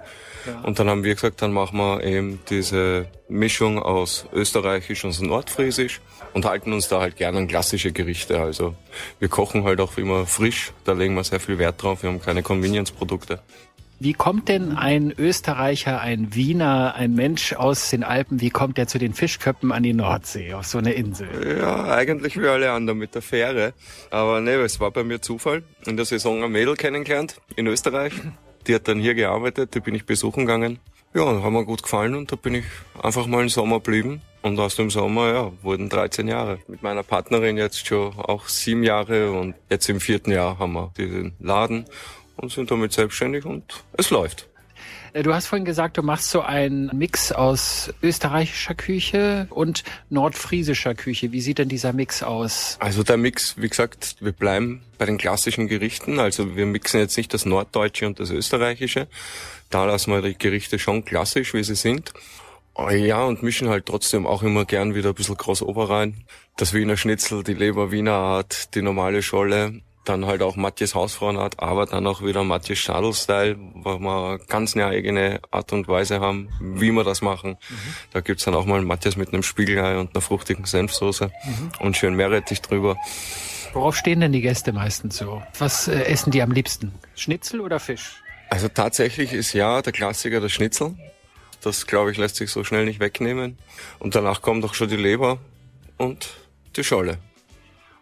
Und 0.63 0.79
dann 0.79 0.89
haben 0.89 1.05
wir 1.05 1.15
gesagt, 1.15 1.43
dann 1.43 1.53
machen 1.53 1.79
wir 1.79 2.03
eben 2.05 2.41
diese 2.49 3.07
Mischung 3.29 3.79
aus 3.79 4.27
Österreichisch 4.33 5.05
und 5.05 5.21
Nordfriesisch 5.21 6.01
und 6.33 6.45
halten 6.45 6.73
uns 6.73 6.89
da 6.89 7.01
halt 7.01 7.17
gerne 7.17 7.39
an 7.39 7.49
klassische 7.49 7.93
Gerichte. 7.93 8.41
Also 8.41 8.75
wir 9.19 9.29
kochen 9.29 9.65
halt 9.65 9.81
auch 9.81 9.97
immer 9.99 10.27
frisch, 10.27 10.73
da 10.85 10.93
legen 10.93 11.15
wir 11.15 11.25
sehr 11.25 11.41
viel 11.41 11.59
Wert 11.59 11.83
drauf. 11.83 12.03
Wir 12.03 12.11
haben 12.11 12.23
keine 12.23 12.43
Convenience-Produkte. 12.43 13.41
Wie 14.01 14.13
kommt 14.13 14.49
denn 14.49 14.77
ein 14.77 15.13
Österreicher, 15.19 16.01
ein 16.01 16.33
Wiener, 16.33 16.95
ein 16.95 17.15
Mensch 17.15 17.53
aus 17.55 17.91
den 17.91 18.05
Alpen, 18.05 18.41
wie 18.41 18.51
kommt 18.51 18.79
der 18.79 18.87
zu 18.87 18.99
den 18.99 19.13
Fischköppen 19.13 19.73
an 19.73 19.83
die 19.83 19.93
Nordsee, 19.93 20.55
auf 20.55 20.67
so 20.67 20.79
eine 20.79 20.93
Insel? 20.93 21.59
Ja, 21.59 21.87
eigentlich 21.87 22.41
wie 22.41 22.47
alle 22.47 22.71
anderen 22.71 23.01
mit 23.01 23.17
der 23.17 23.23
Fähre. 23.23 23.73
Aber 24.11 24.41
ne, 24.41 24.53
es 24.53 24.79
war 24.79 24.93
bei 24.93 25.03
mir 25.03 25.21
Zufall. 25.21 25.65
In 25.85 25.97
der 25.97 26.07
Saison 26.07 26.45
ein 26.45 26.53
Mädel 26.53 26.77
kennengelernt 26.77 27.41
in 27.57 27.67
Österreich 27.67 28.13
Die 28.69 28.75
hat 28.75 28.87
dann 28.87 29.01
hier 29.01 29.15
gearbeitet, 29.15 29.75
die 29.75 29.81
bin 29.81 29.95
ich 29.95 30.05
besuchen 30.05 30.45
gegangen. 30.45 30.79
Ja, 31.15 31.25
haben 31.25 31.55
mir 31.55 31.65
gut 31.65 31.83
gefallen 31.83 32.15
und 32.15 32.31
da 32.31 32.37
bin 32.37 32.55
ich 32.55 32.67
einfach 33.03 33.27
mal 33.27 33.41
im 33.41 33.49
Sommer 33.49 33.77
geblieben. 33.77 34.21
Und 34.43 34.61
aus 34.61 34.77
dem 34.77 34.91
Sommer, 34.91 35.33
ja, 35.33 35.53
wurden 35.63 35.89
13 35.89 36.29
Jahre. 36.29 36.59
Mit 36.69 36.83
meiner 36.83 37.03
Partnerin 37.03 37.57
jetzt 37.57 37.87
schon 37.87 38.15
auch 38.19 38.47
sieben 38.47 38.85
Jahre 38.85 39.33
und 39.33 39.55
jetzt 39.71 39.89
im 39.89 40.01
vierten 40.01 40.31
Jahr 40.31 40.59
haben 40.59 40.75
wir 40.75 40.93
diesen 40.99 41.35
Laden 41.41 41.87
und 42.37 42.53
sind 42.53 42.71
damit 42.71 42.93
selbstständig 42.93 43.47
und 43.47 43.85
es 43.95 44.11
läuft. 44.11 44.49
Äh, 45.13 45.23
du 45.23 45.35
hast 45.35 45.47
vorhin 45.47 45.65
gesagt, 45.65 45.97
du 45.97 46.03
machst 46.03 46.31
so 46.31 46.43
einen 46.43 46.91
Mix 46.97 47.33
aus 47.33 47.93
österreichischer 48.03 48.75
Küche 48.75 49.47
und 49.51 49.85
nordfriesischer 50.11 50.95
Küche. 50.95 51.33
Wie 51.33 51.41
sieht 51.41 51.59
denn 51.59 51.69
dieser 51.69 51.93
Mix 51.93 52.23
aus? 52.23 52.77
Also 52.81 53.03
der 53.03 53.17
Mix, 53.17 53.55
wie 53.59 53.69
gesagt, 53.69 54.17
wir 54.21 54.33
bleiben 54.33 54.83
bei 54.99 55.07
den 55.07 55.19
klassischen 55.19 55.69
Gerichten. 55.69 56.19
Also 56.19 56.57
wir 56.57 56.67
mixen 56.67 57.01
jetzt 57.01 57.17
nicht 57.17 57.33
das 57.35 57.47
Norddeutsche 57.47 58.07
und 58.07 58.21
das 58.21 58.31
Österreichische. 58.31 59.09
Da 59.71 59.85
lassen 59.85 60.13
wir 60.13 60.23
die 60.23 60.37
Gerichte 60.37 60.79
schon 60.79 61.05
klassisch, 61.05 61.55
wie 61.55 61.65
sie 61.65 61.75
sind. 61.75 62.13
Ah, 62.75 62.93
ja, 62.93 63.25
und 63.25 63.43
mischen 63.43 63.69
halt 63.69 63.87
trotzdem 63.87 64.25
auch 64.27 64.45
immer 64.45 64.65
gern 64.65 64.95
wieder 64.95 65.09
ein 65.09 65.15
bisschen 65.15 65.37
Crossover 65.37 65.91
rein. 65.91 66.25
Das 66.57 66.75
Wiener 66.75 66.97
Schnitzel, 66.97 67.43
die 67.43 67.55
Leber 67.55 67.91
Wiener 67.91 68.13
Art, 68.13 68.75
die 68.75 68.83
normale 68.83 69.23
Scholle, 69.23 69.81
dann 70.05 70.27
halt 70.27 70.43
auch 70.43 70.57
Matthias 70.57 70.95
Hausfrauenart, 70.95 71.61
aber 71.61 71.87
dann 71.87 72.07
auch 72.07 72.23
wieder 72.23 72.43
Matthias 72.45 72.79
Stadl-Style, 72.79 73.57
wo 73.75 73.99
wir 73.99 74.39
ganz 74.49 74.75
eine 74.75 74.87
eigene 74.87 75.41
Art 75.51 75.73
und 75.73 75.87
Weise 75.89 76.21
haben, 76.21 76.49
wie 76.61 76.91
wir 76.93 77.05
das 77.05 77.21
machen. 77.21 77.59
Mhm. 77.69 77.95
Da 78.13 78.21
gibt's 78.21 78.45
dann 78.45 78.55
auch 78.55 78.65
mal 78.65 78.81
Matthias 78.83 79.17
mit 79.17 79.33
einem 79.33 79.43
Spiegelei 79.43 79.99
und 79.99 80.15
einer 80.15 80.23
fruchtigen 80.23 80.65
Senfsoße 80.65 81.27
mhm. 81.27 81.71
und 81.81 81.97
schön 81.97 82.15
Meerrettich 82.15 82.63
drüber. 82.63 82.97
Worauf 83.73 83.97
stehen 83.97 84.21
denn 84.21 84.33
die 84.33 84.41
Gäste 84.41 84.73
meistens 84.73 85.19
so? 85.19 85.43
Was 85.59 85.89
äh, 85.89 86.03
essen 86.05 86.31
die 86.31 86.43
am 86.43 86.53
liebsten? 86.53 86.93
Schnitzel 87.15 87.61
oder 87.61 87.79
Fisch? 87.79 88.23
Also 88.51 88.69
tatsächlich 88.69 89.33
ist 89.33 89.53
ja 89.53 89.83
der 89.83 89.93
Klassiker 89.93 90.41
der 90.41 90.49
Schnitzel. 90.49 90.95
Das, 91.61 91.87
glaube 91.87 92.13
ich, 92.13 92.19
lässt 92.19 92.37
sich 92.37 92.51
so 92.51 92.65
schnell 92.65 92.85
nicht 92.85 93.01
wegnehmen. 93.01 93.59
Und 93.99 94.15
danach 94.15 94.43
kommt 94.43 94.65
auch 94.65 94.75
schon 94.75 94.89
die 94.89 94.97
Leber 94.97 95.39
und 95.99 96.31
die 96.77 96.85
Scholle. 96.85 97.19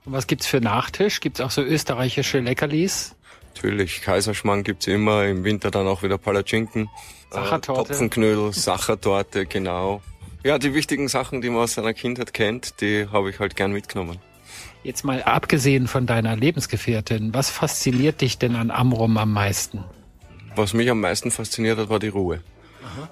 Und 0.07 0.13
was 0.13 0.27
gibt's 0.27 0.47
für 0.47 0.61
Nachtisch? 0.61 1.21
Gibt's 1.21 1.41
auch 1.41 1.51
so 1.51 1.63
österreichische 1.63 2.39
Leckerlis? 2.39 3.17
Natürlich, 3.55 4.03
Kaiserschmarrn 4.03 4.63
gibt's 4.63 4.87
immer, 4.87 5.25
im 5.25 5.43
Winter 5.45 5.71
dann 5.71 5.87
auch 5.89 6.03
wieder 6.03 6.17
Palatschinken, 6.17 6.85
äh, 7.33 7.35
Sachertorte. 7.35 7.81
Äh, 7.81 7.87
Topfenknödel, 7.87 8.53
Sachertorte, 8.53 9.47
genau. 9.47 10.03
Ja, 10.45 10.59
die 10.59 10.75
wichtigen 10.75 11.09
Sachen, 11.09 11.41
die 11.41 11.51
man 11.51 11.63
aus 11.63 11.75
seiner 11.75 11.93
Kindheit 11.93 12.33
kennt, 12.33 12.81
die 12.81 13.09
habe 13.11 13.31
ich 13.31 13.41
halt 13.41 13.57
gern 13.57 13.73
mitgenommen. 13.73 14.19
Jetzt 14.85 15.05
mal 15.05 15.23
abgesehen 15.25 15.89
von 15.89 16.07
deiner 16.07 16.37
Lebensgefährtin, 16.37 17.35
was 17.35 17.51
fasziniert 17.51 18.21
dich 18.21 18.39
denn 18.39 18.55
an 18.55 18.71
Amrum 18.71 19.17
am 19.17 19.33
meisten? 19.33 19.85
Was 20.55 20.73
mich 20.73 20.89
am 20.89 21.01
meisten 21.01 21.33
fasziniert 21.33 21.79
hat, 21.79 21.89
war 21.89 21.99
die 21.99 22.09
Ruhe. 22.09 22.43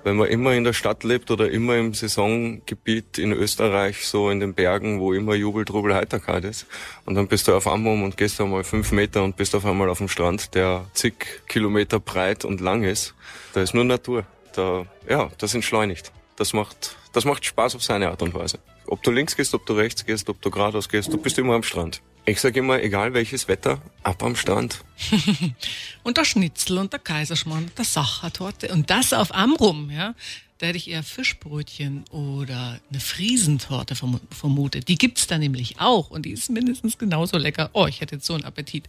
Wenn 0.03 0.17
man 0.17 0.29
immer 0.29 0.53
in 0.53 0.65
der 0.65 0.73
Stadt 0.73 1.05
lebt 1.05 1.31
oder 1.31 1.51
immer 1.51 1.77
im 1.77 1.95
Saisongebiet 1.95 3.19
in 3.19 3.33
Österreich, 3.33 4.07
so 4.07 4.31
in 4.31 4.41
den 4.41 4.55
Bergen, 4.55 5.01
wo 5.01 5.13
immer 5.13 5.35
Jubel, 5.35 5.65
Trubel, 5.65 5.95
Heiterkeit 5.95 6.45
ist, 6.45 6.67
und 7.05 7.15
dann 7.15 7.29
bist 7.29 7.49
du 7.49 7.55
auf 7.55 7.67
Amrum 7.67 8.03
und 8.03 8.17
gehst 8.17 8.41
einmal 8.41 8.65
fünf 8.65 8.93
Meter 8.93 9.23
und 9.23 9.37
bist 9.37 9.55
auf 9.55 9.65
einmal 9.65 9.89
auf 9.89 9.99
dem 9.99 10.09
Strand, 10.09 10.55
der 10.55 10.87
zig 10.95 11.15
Kilometer 11.47 12.01
breit 12.01 12.45
und 12.45 12.61
lang 12.61 12.83
ist, 12.85 13.15
da 13.53 13.63
ist 13.63 13.75
nur 13.75 13.85
Natur. 13.85 14.25
Da, 14.55 14.87
ja, 15.09 15.31
das 15.39 15.55
entschleunigt. 15.55 16.13
Das 16.37 16.53
macht, 16.53 16.97
das 17.13 17.25
macht 17.25 17.45
Spaß 17.45 17.75
auf 17.77 17.83
seine 17.83 18.11
Art 18.11 18.23
und 18.23 18.35
Weise. 18.35 18.59
Ob 18.87 19.03
du 19.03 19.11
links 19.11 19.37
gehst, 19.37 19.55
ob 19.55 19.67
du 19.67 19.73
rechts 19.75 20.05
gehst, 20.05 20.29
ob 20.29 20.41
du 20.43 20.51
geradeaus 20.51 20.89
gehst, 20.89 21.13
du 21.13 21.19
bist 21.19 21.39
immer 21.39 21.55
am 21.55 21.63
Strand. 21.63 22.03
Ich 22.27 22.41
sage 22.41 22.61
immer, 22.61 22.83
egal 22.83 23.13
welches 23.13 23.49
Wetter, 23.49 23.83
ab 24.03 24.23
am 24.23 24.35
Strand. 24.35 24.83
und 26.05 26.17
der 26.17 26.25
Schnitzel 26.25 26.79
und 26.79 26.91
der 26.93 27.01
Kaiserschmarrn, 27.01 27.71
der 27.77 27.85
Sachertorte 27.85 28.69
und 28.69 28.89
das 28.89 29.13
auf 29.13 29.35
Amrum, 29.35 29.91
ja. 29.91 30.15
Da 30.59 30.67
hätte 30.67 30.79
ich 30.79 30.89
eher 30.89 31.03
Fischbrötchen 31.03 32.05
oder 32.11 32.81
eine 32.89 33.01
Friesentorte 33.01 33.95
vermutet. 34.31 34.89
Die 34.89 34.97
gibt's 34.97 35.27
da 35.27 35.37
nämlich 35.37 35.81
auch 35.81 36.11
und 36.11 36.25
die 36.25 36.31
ist 36.31 36.49
mindestens 36.49 36.97
genauso 36.97 37.37
lecker. 37.37 37.69
Oh, 37.73 37.87
ich 37.87 38.01
hätte 38.01 38.15
jetzt 38.15 38.25
so 38.25 38.35
einen 38.35 38.45
Appetit. 38.45 38.87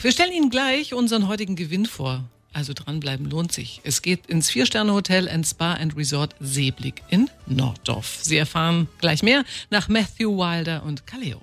Wir 0.00 0.10
stellen 0.10 0.32
Ihnen 0.32 0.50
gleich 0.50 0.94
unseren 0.94 1.28
heutigen 1.28 1.56
Gewinn 1.56 1.86
vor. 1.86 2.24
Also 2.54 2.72
dranbleiben 2.74 3.30
lohnt 3.30 3.52
sich. 3.52 3.80
Es 3.84 4.02
geht 4.02 4.26
ins 4.26 4.50
Vier-Sterne-Hotel 4.50 5.28
and 5.28 5.46
Spa 5.46 5.74
and 5.74 5.96
Resort 5.96 6.34
Seeblick 6.40 7.02
in 7.08 7.30
Norddorf. 7.46 8.18
Sie 8.22 8.36
erfahren 8.36 8.88
gleich 8.98 9.22
mehr 9.22 9.44
nach 9.70 9.88
Matthew 9.88 10.36
Wilder 10.36 10.82
und 10.82 11.06
Kaleo. 11.06 11.40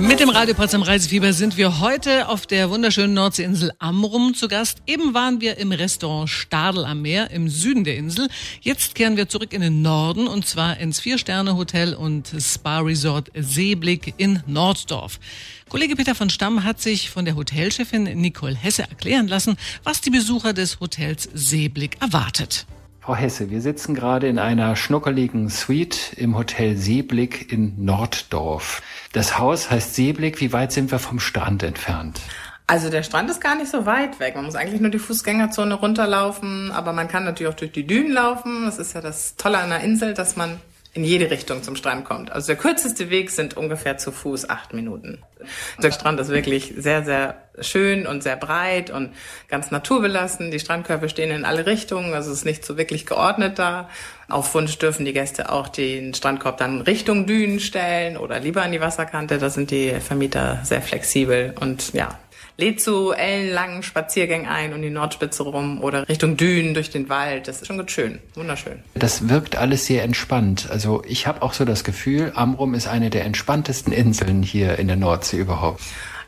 Mit 0.00 0.20
dem 0.20 0.28
Radio 0.28 0.54
Potsdam 0.54 0.82
Reisefieber 0.82 1.32
sind 1.32 1.56
wir 1.56 1.80
heute 1.80 2.28
auf 2.28 2.46
der 2.46 2.70
wunderschönen 2.70 3.12
Nordseeinsel 3.14 3.72
Amrum 3.80 4.34
zu 4.34 4.46
Gast. 4.46 4.82
Eben 4.86 5.14
waren 5.14 5.40
wir 5.40 5.58
im 5.58 5.72
Restaurant 5.72 6.30
Stadel 6.30 6.84
am 6.84 7.02
Meer 7.02 7.32
im 7.32 7.48
Süden 7.48 7.82
der 7.82 7.96
Insel. 7.96 8.28
Jetzt 8.60 8.94
kehren 8.94 9.16
wir 9.16 9.28
zurück 9.28 9.52
in 9.52 9.62
den 9.62 9.82
Norden 9.82 10.28
und 10.28 10.46
zwar 10.46 10.78
ins 10.78 11.00
Vier-Sterne-Hotel 11.00 11.94
und 11.94 12.32
Spa-Resort 12.38 13.32
Seeblick 13.34 14.14
in 14.16 14.44
Norddorf. 14.46 15.18
Kollege 15.68 15.96
Peter 15.96 16.14
von 16.14 16.30
Stamm 16.30 16.62
hat 16.62 16.80
sich 16.80 17.10
von 17.10 17.24
der 17.24 17.34
Hotelchefin 17.34 18.04
Nicole 18.04 18.54
Hesse 18.54 18.82
erklären 18.82 19.26
lassen, 19.26 19.56
was 19.82 20.02
die 20.02 20.10
Besucher 20.10 20.52
des 20.52 20.78
Hotels 20.78 21.28
Seeblick 21.34 22.00
erwartet. 22.00 22.66
Frau 23.04 23.16
Hesse, 23.16 23.50
wir 23.50 23.60
sitzen 23.60 23.94
gerade 23.94 24.28
in 24.28 24.38
einer 24.38 24.76
schnuckeligen 24.76 25.50
Suite 25.50 26.14
im 26.16 26.38
Hotel 26.38 26.74
Seeblick 26.78 27.52
in 27.52 27.84
Norddorf. 27.84 28.80
Das 29.12 29.38
Haus 29.38 29.70
heißt 29.70 29.94
Seeblick. 29.94 30.40
Wie 30.40 30.54
weit 30.54 30.72
sind 30.72 30.90
wir 30.90 30.98
vom 30.98 31.20
Strand 31.20 31.62
entfernt? 31.62 32.22
Also 32.66 32.88
der 32.88 33.02
Strand 33.02 33.28
ist 33.28 33.42
gar 33.42 33.56
nicht 33.56 33.70
so 33.70 33.84
weit 33.84 34.20
weg. 34.20 34.36
Man 34.36 34.46
muss 34.46 34.54
eigentlich 34.54 34.80
nur 34.80 34.90
die 34.90 34.98
Fußgängerzone 34.98 35.74
runterlaufen, 35.74 36.70
aber 36.72 36.94
man 36.94 37.06
kann 37.06 37.24
natürlich 37.24 37.52
auch 37.52 37.58
durch 37.58 37.72
die 37.72 37.86
Dünen 37.86 38.10
laufen. 38.10 38.64
Das 38.64 38.78
ist 38.78 38.94
ja 38.94 39.02
das 39.02 39.36
Tolle 39.36 39.58
an 39.58 39.68
der 39.68 39.80
Insel, 39.80 40.14
dass 40.14 40.36
man 40.36 40.58
in 40.94 41.02
jede 41.02 41.30
Richtung 41.30 41.62
zum 41.64 41.74
Strand 41.74 42.04
kommt. 42.04 42.30
Also 42.30 42.46
der 42.46 42.56
kürzeste 42.56 43.10
Weg 43.10 43.30
sind 43.30 43.56
ungefähr 43.56 43.98
zu 43.98 44.12
Fuß 44.12 44.48
acht 44.48 44.72
Minuten. 44.72 45.22
Der 45.82 45.90
Strand 45.90 46.20
ist 46.20 46.28
wirklich 46.28 46.72
sehr, 46.76 47.04
sehr 47.04 47.36
schön 47.60 48.06
und 48.06 48.22
sehr 48.22 48.36
breit 48.36 48.90
und 48.90 49.10
ganz 49.48 49.72
naturbelassen. 49.72 50.52
Die 50.52 50.60
Strandkörper 50.60 51.08
stehen 51.08 51.32
in 51.32 51.44
alle 51.44 51.66
Richtungen, 51.66 52.14
also 52.14 52.30
es 52.30 52.38
ist 52.38 52.44
nicht 52.44 52.64
so 52.64 52.76
wirklich 52.78 53.06
geordnet 53.06 53.58
da. 53.58 53.88
Auf 54.28 54.54
Wunsch 54.54 54.78
dürfen 54.78 55.04
die 55.04 55.12
Gäste 55.12 55.50
auch 55.50 55.68
den 55.68 56.14
Strandkorb 56.14 56.58
dann 56.58 56.80
Richtung 56.80 57.26
Dünen 57.26 57.58
stellen 57.58 58.16
oder 58.16 58.38
lieber 58.38 58.62
an 58.62 58.72
die 58.72 58.80
Wasserkante. 58.80 59.38
Da 59.38 59.50
sind 59.50 59.72
die 59.72 59.90
Vermieter 60.00 60.60
sehr 60.62 60.80
flexibel 60.80 61.54
und 61.60 61.92
ja, 61.92 62.18
lädt 62.56 62.80
zu 62.80 63.12
ellenlangen 63.12 63.82
Spaziergängen 63.82 64.48
ein 64.48 64.72
und 64.72 64.82
die 64.82 64.90
Nordspitze 64.90 65.42
rum 65.42 65.82
oder 65.82 66.08
Richtung 66.08 66.36
Dünen 66.36 66.74
durch 66.74 66.90
den 66.90 67.08
Wald. 67.08 67.48
Das 67.48 67.60
ist 67.60 67.66
schon 67.66 67.78
gut 67.78 67.90
schön, 67.90 68.20
wunderschön. 68.34 68.80
Das 68.94 69.28
wirkt 69.28 69.56
alles 69.56 69.86
sehr 69.86 70.04
entspannt. 70.04 70.68
Also 70.70 71.02
ich 71.06 71.26
habe 71.26 71.42
auch 71.42 71.52
so 71.52 71.64
das 71.64 71.84
Gefühl, 71.84 72.32
Amrum 72.34 72.74
ist 72.74 72.86
eine 72.86 73.10
der 73.10 73.24
entspanntesten 73.24 73.92
Inseln 73.92 74.42
hier 74.42 74.78
in 74.78 74.86
der 74.86 74.96
Nordsee 74.96 75.38
überhaupt. 75.38 75.82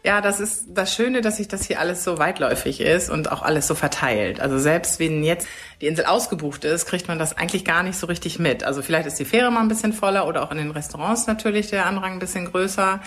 Ja, 0.07 0.21
das 0.21 0.39
ist 0.39 0.67
das 0.69 0.95
Schöne, 0.95 1.21
dass 1.21 1.39
sich 1.39 1.49
das 1.49 1.67
hier 1.67 1.81
alles 1.81 2.05
so 2.05 2.17
weitläufig 2.17 2.81
ist 2.81 3.11
und 3.11 3.33
auch 3.33 3.43
alles 3.43 3.67
so 3.67 3.75
verteilt. 3.75 4.39
Also 4.39 4.57
selbst 4.57 5.01
wenn 5.01 5.25
jetzt 5.25 5.49
die 5.81 5.89
Insel 5.89 6.05
ausgebucht 6.05 6.65
ist, 6.65 6.87
kriegt 6.87 7.09
man 7.09 7.19
das 7.19 7.37
eigentlich 7.37 7.65
gar 7.65 7.83
nicht 7.83 7.99
so 7.99 8.07
richtig 8.07 8.39
mit. 8.39 8.63
Also 8.63 8.83
vielleicht 8.83 9.09
ist 9.09 9.19
die 9.19 9.25
Fähre 9.25 9.51
mal 9.51 9.63
ein 9.63 9.69
bisschen 9.69 9.93
voller 9.93 10.29
oder 10.29 10.45
auch 10.45 10.53
in 10.53 10.59
den 10.59 10.71
Restaurants 10.71 11.27
natürlich 11.27 11.71
der 11.71 11.87
Andrang 11.87 12.13
ein 12.13 12.19
bisschen 12.21 12.45
größer. 12.45 13.01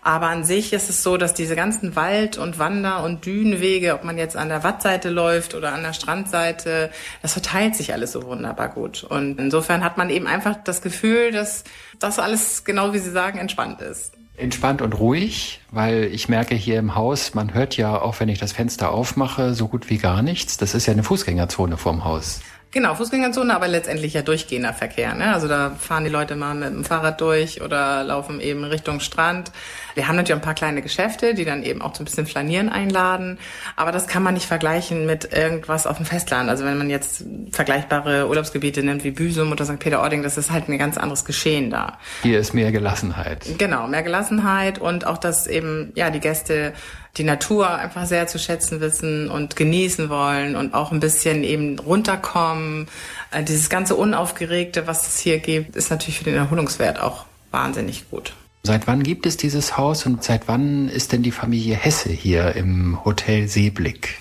Aber 0.00 0.28
an 0.28 0.44
sich 0.44 0.72
ist 0.72 0.88
es 0.88 1.02
so, 1.02 1.18
dass 1.18 1.34
diese 1.34 1.56
ganzen 1.56 1.94
Wald- 1.94 2.38
und 2.38 2.58
Wander- 2.58 3.04
und 3.04 3.26
Dünenwege, 3.26 3.92
ob 3.92 4.04
man 4.04 4.16
jetzt 4.16 4.34
an 4.34 4.48
der 4.48 4.64
Wattseite 4.64 5.10
läuft 5.10 5.54
oder 5.54 5.74
an 5.74 5.82
der 5.82 5.92
Strandseite, 5.92 6.88
das 7.20 7.34
verteilt 7.34 7.76
sich 7.76 7.92
alles 7.92 8.12
so 8.12 8.22
wunderbar 8.22 8.70
gut. 8.70 9.04
Und 9.04 9.38
insofern 9.38 9.84
hat 9.84 9.98
man 9.98 10.08
eben 10.08 10.26
einfach 10.26 10.56
das 10.64 10.80
Gefühl, 10.80 11.32
dass 11.32 11.64
das 11.98 12.18
alles 12.18 12.64
genau 12.64 12.94
wie 12.94 12.98
Sie 12.98 13.10
sagen 13.10 13.38
entspannt 13.38 13.82
ist. 13.82 14.14
Entspannt 14.36 14.82
und 14.82 14.98
ruhig, 14.98 15.60
weil 15.70 16.04
ich 16.04 16.28
merke 16.28 16.54
hier 16.54 16.78
im 16.78 16.94
Haus, 16.94 17.34
man 17.34 17.54
hört 17.54 17.76
ja 17.76 18.00
auch, 18.00 18.20
wenn 18.20 18.28
ich 18.28 18.38
das 18.38 18.52
Fenster 18.52 18.90
aufmache, 18.90 19.54
so 19.54 19.68
gut 19.68 19.88
wie 19.88 19.98
gar 19.98 20.22
nichts. 20.22 20.56
Das 20.58 20.74
ist 20.74 20.86
ja 20.86 20.92
eine 20.92 21.02
Fußgängerzone 21.02 21.76
vorm 21.76 22.04
Haus. 22.04 22.40
Genau, 22.70 22.94
Fußgängerzone, 22.94 23.54
aber 23.54 23.68
letztendlich 23.68 24.12
ja 24.12 24.20
durchgehender 24.20 24.74
Verkehr. 24.74 25.14
Ne? 25.14 25.32
Also 25.32 25.48
da 25.48 25.70
fahren 25.70 26.04
die 26.04 26.10
Leute 26.10 26.36
mal 26.36 26.54
mit 26.54 26.68
dem 26.68 26.84
Fahrrad 26.84 27.20
durch 27.22 27.62
oder 27.62 28.04
laufen 28.04 28.38
eben 28.40 28.64
Richtung 28.64 29.00
Strand. 29.00 29.50
Wir 29.96 30.08
haben 30.08 30.16
natürlich 30.16 30.34
auch 30.34 30.42
ein 30.42 30.44
paar 30.44 30.54
kleine 30.54 30.82
Geschäfte, 30.82 31.34
die 31.34 31.46
dann 31.46 31.62
eben 31.62 31.80
auch 31.80 31.94
so 31.94 32.02
ein 32.02 32.04
bisschen 32.04 32.26
Flanieren 32.26 32.68
einladen. 32.68 33.38
Aber 33.76 33.92
das 33.92 34.06
kann 34.06 34.22
man 34.22 34.34
nicht 34.34 34.46
vergleichen 34.46 35.06
mit 35.06 35.32
irgendwas 35.32 35.86
auf 35.86 35.96
dem 35.96 36.04
Festland. 36.04 36.50
Also 36.50 36.66
wenn 36.66 36.76
man 36.76 36.90
jetzt 36.90 37.24
vergleichbare 37.50 38.28
Urlaubsgebiete 38.28 38.82
nimmt 38.82 39.04
wie 39.04 39.10
Büsum 39.10 39.52
oder 39.52 39.64
St. 39.64 39.78
Peter-Ording, 39.78 40.22
das 40.22 40.36
ist 40.36 40.50
halt 40.50 40.68
ein 40.68 40.76
ganz 40.76 40.98
anderes 40.98 41.24
Geschehen 41.24 41.70
da. 41.70 41.98
Hier 42.22 42.38
ist 42.38 42.52
mehr 42.52 42.72
Gelassenheit. 42.72 43.46
Genau, 43.56 43.88
mehr 43.88 44.02
Gelassenheit 44.02 44.78
und 44.78 45.06
auch, 45.06 45.16
dass 45.16 45.46
eben 45.46 45.92
ja 45.94 46.10
die 46.10 46.20
Gäste 46.20 46.74
die 47.16 47.24
Natur 47.24 47.70
einfach 47.70 48.04
sehr 48.04 48.26
zu 48.26 48.38
schätzen 48.38 48.80
wissen 48.80 49.30
und 49.30 49.56
genießen 49.56 50.10
wollen 50.10 50.56
und 50.56 50.74
auch 50.74 50.92
ein 50.92 51.00
bisschen 51.00 51.42
eben 51.42 51.78
runterkommen. 51.78 52.88
Äh, 53.30 53.42
dieses 53.42 53.70
ganze 53.70 53.96
Unaufgeregte, 53.96 54.86
was 54.86 55.08
es 55.08 55.18
hier 55.18 55.38
gibt, 55.38 55.74
ist 55.74 55.90
natürlich 55.90 56.18
für 56.18 56.24
den 56.24 56.34
Erholungswert 56.34 57.00
auch 57.00 57.24
wahnsinnig 57.50 58.10
gut. 58.10 58.34
Seit 58.66 58.88
wann 58.88 59.04
gibt 59.04 59.26
es 59.26 59.36
dieses 59.36 59.76
Haus 59.76 60.06
und 60.06 60.24
seit 60.24 60.48
wann 60.48 60.88
ist 60.88 61.12
denn 61.12 61.22
die 61.22 61.30
Familie 61.30 61.76
Hesse 61.76 62.10
hier 62.10 62.56
im 62.56 63.04
Hotel 63.04 63.46
Seeblick? 63.46 64.18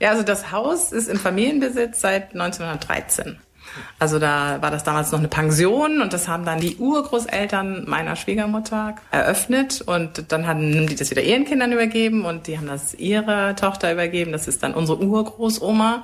Ja, 0.00 0.12
also 0.12 0.22
das 0.22 0.50
Haus 0.50 0.92
ist 0.92 1.08
im 1.08 1.18
Familienbesitz 1.18 2.00
seit 2.00 2.32
1913. 2.32 3.38
Also 3.98 4.18
da 4.18 4.60
war 4.60 4.70
das 4.70 4.84
damals 4.84 5.12
noch 5.12 5.18
eine 5.18 5.28
Pension 5.28 6.00
und 6.00 6.12
das 6.12 6.28
haben 6.28 6.44
dann 6.44 6.60
die 6.60 6.76
Urgroßeltern 6.76 7.88
meiner 7.88 8.16
Schwiegermutter 8.16 8.96
eröffnet 9.10 9.80
und 9.80 10.32
dann 10.32 10.46
haben 10.46 10.86
die 10.86 10.96
das 10.96 11.10
wieder 11.10 11.22
ihren 11.22 11.44
Kindern 11.44 11.72
übergeben 11.72 12.24
und 12.24 12.46
die 12.46 12.58
haben 12.58 12.66
das 12.66 12.94
ihrer 12.94 13.54
Tochter 13.56 13.92
übergeben. 13.92 14.32
Das 14.32 14.48
ist 14.48 14.62
dann 14.62 14.74
unsere 14.74 14.98
Urgroßoma, 14.98 16.02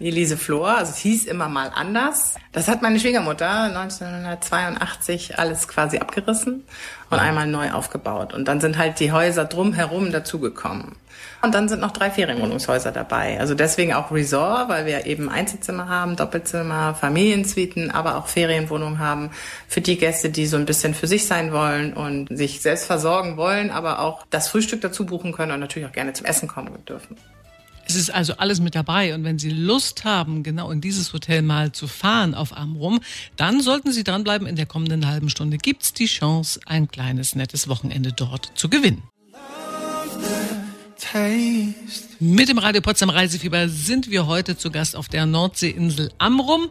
die 0.00 0.10
Lise 0.10 0.36
Flor. 0.36 0.76
Also 0.76 0.92
es 0.92 0.98
hieß 0.98 1.26
immer 1.26 1.48
mal 1.48 1.70
anders. 1.74 2.34
Das 2.52 2.68
hat 2.68 2.82
meine 2.82 2.98
Schwiegermutter 2.98 3.64
1982 3.64 5.38
alles 5.38 5.68
quasi 5.68 5.98
abgerissen 5.98 6.64
und 7.10 7.18
einmal 7.18 7.46
neu 7.46 7.70
aufgebaut. 7.72 8.34
Und 8.34 8.46
dann 8.46 8.60
sind 8.60 8.78
halt 8.78 9.00
die 9.00 9.12
Häuser 9.12 9.44
drumherum 9.44 10.12
dazugekommen. 10.12 10.96
Und 11.46 11.54
dann 11.54 11.68
sind 11.68 11.80
noch 11.80 11.92
drei 11.92 12.10
Ferienwohnungshäuser 12.10 12.90
dabei. 12.90 13.38
Also 13.38 13.54
deswegen 13.54 13.94
auch 13.94 14.10
Resort, 14.10 14.68
weil 14.68 14.84
wir 14.84 15.06
eben 15.06 15.28
Einzelzimmer 15.28 15.88
haben, 15.88 16.16
Doppelzimmer, 16.16 16.96
Familiensuiten, 16.96 17.92
aber 17.92 18.16
auch 18.16 18.26
Ferienwohnungen 18.26 18.98
haben 18.98 19.30
für 19.68 19.80
die 19.80 19.96
Gäste, 19.96 20.28
die 20.28 20.46
so 20.46 20.56
ein 20.56 20.66
bisschen 20.66 20.92
für 20.92 21.06
sich 21.06 21.26
sein 21.26 21.52
wollen 21.52 21.92
und 21.92 22.36
sich 22.36 22.62
selbst 22.62 22.86
versorgen 22.86 23.36
wollen, 23.36 23.70
aber 23.70 24.00
auch 24.00 24.26
das 24.28 24.48
Frühstück 24.48 24.80
dazu 24.80 25.06
buchen 25.06 25.30
können 25.30 25.52
und 25.52 25.60
natürlich 25.60 25.88
auch 25.88 25.92
gerne 25.92 26.14
zum 26.14 26.26
Essen 26.26 26.48
kommen 26.48 26.84
dürfen. 26.84 27.16
Es 27.86 27.94
ist 27.94 28.12
also 28.12 28.34
alles 28.38 28.58
mit 28.58 28.74
dabei. 28.74 29.14
Und 29.14 29.22
wenn 29.22 29.38
Sie 29.38 29.50
Lust 29.50 30.04
haben, 30.04 30.42
genau 30.42 30.72
in 30.72 30.80
dieses 30.80 31.12
Hotel 31.12 31.42
mal 31.42 31.70
zu 31.70 31.86
fahren 31.86 32.34
auf 32.34 32.56
Amrum, 32.56 32.98
dann 33.36 33.60
sollten 33.60 33.92
Sie 33.92 34.02
dranbleiben. 34.02 34.48
In 34.48 34.56
der 34.56 34.66
kommenden 34.66 35.06
halben 35.06 35.30
Stunde 35.30 35.58
gibt's 35.58 35.92
die 35.92 36.06
Chance, 36.06 36.58
ein 36.66 36.88
kleines, 36.88 37.36
nettes 37.36 37.68
Wochenende 37.68 38.12
dort 38.12 38.50
zu 38.56 38.68
gewinnen. 38.68 39.04
Mit 42.18 42.48
dem 42.48 42.58
Radio 42.58 42.82
Potsdam 42.82 43.08
Reisefieber 43.08 43.68
sind 43.68 44.10
wir 44.10 44.26
heute 44.26 44.58
zu 44.58 44.70
Gast 44.70 44.96
auf 44.96 45.08
der 45.08 45.24
Nordseeinsel 45.24 46.10
Amrum 46.18 46.68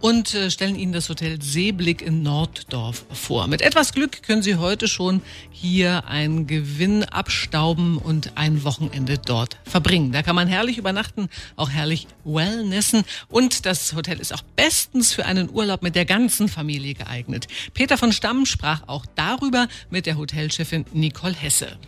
und 0.00 0.34
äh, 0.34 0.50
stellen 0.50 0.76
Ihnen 0.76 0.92
das 0.92 1.08
Hotel 1.08 1.42
Seeblick 1.42 2.02
in 2.02 2.22
Norddorf 2.22 3.04
vor. 3.12 3.48
Mit 3.48 3.60
etwas 3.60 3.92
Glück 3.92 4.22
können 4.22 4.42
Sie 4.42 4.56
heute 4.56 4.86
schon 4.86 5.22
hier 5.50 6.06
einen 6.06 6.46
Gewinn 6.46 7.04
abstauben 7.04 7.98
und 7.98 8.32
ein 8.36 8.62
Wochenende 8.62 9.18
dort 9.18 9.56
verbringen. 9.64 10.12
Da 10.12 10.22
kann 10.22 10.36
man 10.36 10.46
herrlich 10.46 10.78
übernachten, 10.78 11.28
auch 11.56 11.70
herrlich 11.70 12.06
wellnessen 12.24 13.04
und 13.28 13.66
das 13.66 13.94
Hotel 13.94 14.20
ist 14.20 14.32
auch 14.32 14.42
bestens 14.54 15.12
für 15.12 15.24
einen 15.24 15.50
Urlaub 15.50 15.82
mit 15.82 15.96
der 15.96 16.04
ganzen 16.04 16.48
Familie 16.48 16.94
geeignet. 16.94 17.48
Peter 17.74 17.98
von 17.98 18.12
Stamm 18.12 18.46
sprach 18.46 18.82
auch 18.86 19.06
darüber 19.16 19.66
mit 19.90 20.06
der 20.06 20.18
Hotelchefin 20.18 20.84
Nicole 20.92 21.34
Hesse. 21.34 21.78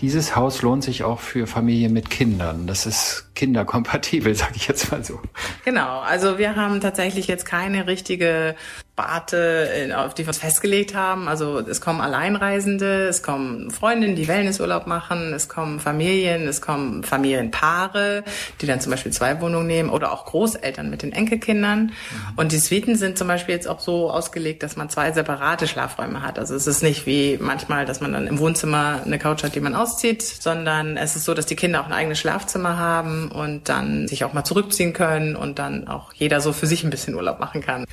Dieses 0.00 0.36
Haus 0.36 0.62
lohnt 0.62 0.84
sich 0.84 1.04
auch 1.04 1.20
für 1.20 1.46
Familien 1.46 1.92
mit 1.92 2.10
Kindern. 2.10 2.66
Das 2.66 2.86
ist 2.86 3.25
kinderkompatibel, 3.36 4.34
sage 4.34 4.54
ich 4.56 4.66
jetzt 4.66 4.90
mal 4.90 5.04
so. 5.04 5.20
Genau, 5.64 6.00
also 6.00 6.38
wir 6.38 6.56
haben 6.56 6.80
tatsächlich 6.80 7.28
jetzt 7.28 7.44
keine 7.44 7.86
richtige 7.86 8.56
Sparte, 8.98 9.94
auf 9.94 10.14
die 10.14 10.22
wir 10.22 10.28
uns 10.28 10.38
festgelegt 10.38 10.94
haben. 10.94 11.28
Also 11.28 11.58
es 11.58 11.82
kommen 11.82 12.00
Alleinreisende, 12.00 13.08
es 13.08 13.22
kommen 13.22 13.70
Freundinnen, 13.70 14.16
die 14.16 14.26
Wellnessurlaub 14.26 14.86
machen, 14.86 15.34
es 15.34 15.50
kommen 15.50 15.80
Familien, 15.80 16.48
es 16.48 16.62
kommen 16.62 17.04
Familienpaare, 17.04 18.24
die 18.62 18.66
dann 18.66 18.80
zum 18.80 18.92
Beispiel 18.92 19.12
zwei 19.12 19.38
Wohnungen 19.42 19.66
nehmen 19.66 19.90
oder 19.90 20.12
auch 20.12 20.24
Großeltern 20.24 20.88
mit 20.88 21.02
den 21.02 21.12
Enkelkindern. 21.12 21.80
Mhm. 21.80 21.92
Und 22.36 22.52
die 22.52 22.58
Suiten 22.58 22.96
sind 22.96 23.18
zum 23.18 23.28
Beispiel 23.28 23.54
jetzt 23.54 23.68
auch 23.68 23.80
so 23.80 24.10
ausgelegt, 24.10 24.62
dass 24.62 24.76
man 24.76 24.88
zwei 24.88 25.12
separate 25.12 25.68
Schlafräume 25.68 26.22
hat. 26.22 26.38
Also 26.38 26.54
es 26.54 26.66
ist 26.66 26.82
nicht 26.82 27.04
wie 27.04 27.36
manchmal, 27.38 27.84
dass 27.84 28.00
man 28.00 28.14
dann 28.14 28.26
im 28.26 28.38
Wohnzimmer 28.38 29.02
eine 29.04 29.18
Couch 29.18 29.42
hat, 29.42 29.54
die 29.54 29.60
man 29.60 29.74
auszieht, 29.74 30.22
sondern 30.22 30.96
es 30.96 31.16
ist 31.16 31.26
so, 31.26 31.34
dass 31.34 31.44
die 31.44 31.56
Kinder 31.56 31.82
auch 31.82 31.86
ein 31.86 31.92
eigenes 31.92 32.18
Schlafzimmer 32.18 32.78
haben 32.78 33.25
und 33.30 33.68
dann 33.68 34.08
sich 34.08 34.24
auch 34.24 34.32
mal 34.32 34.44
zurückziehen 34.44 34.92
können 34.92 35.36
und 35.36 35.58
dann 35.58 35.88
auch 35.88 36.12
jeder 36.12 36.40
so 36.40 36.52
für 36.52 36.66
sich 36.66 36.84
ein 36.84 36.90
bisschen 36.90 37.14
Urlaub 37.14 37.40
machen 37.40 37.60
kann 37.60 37.84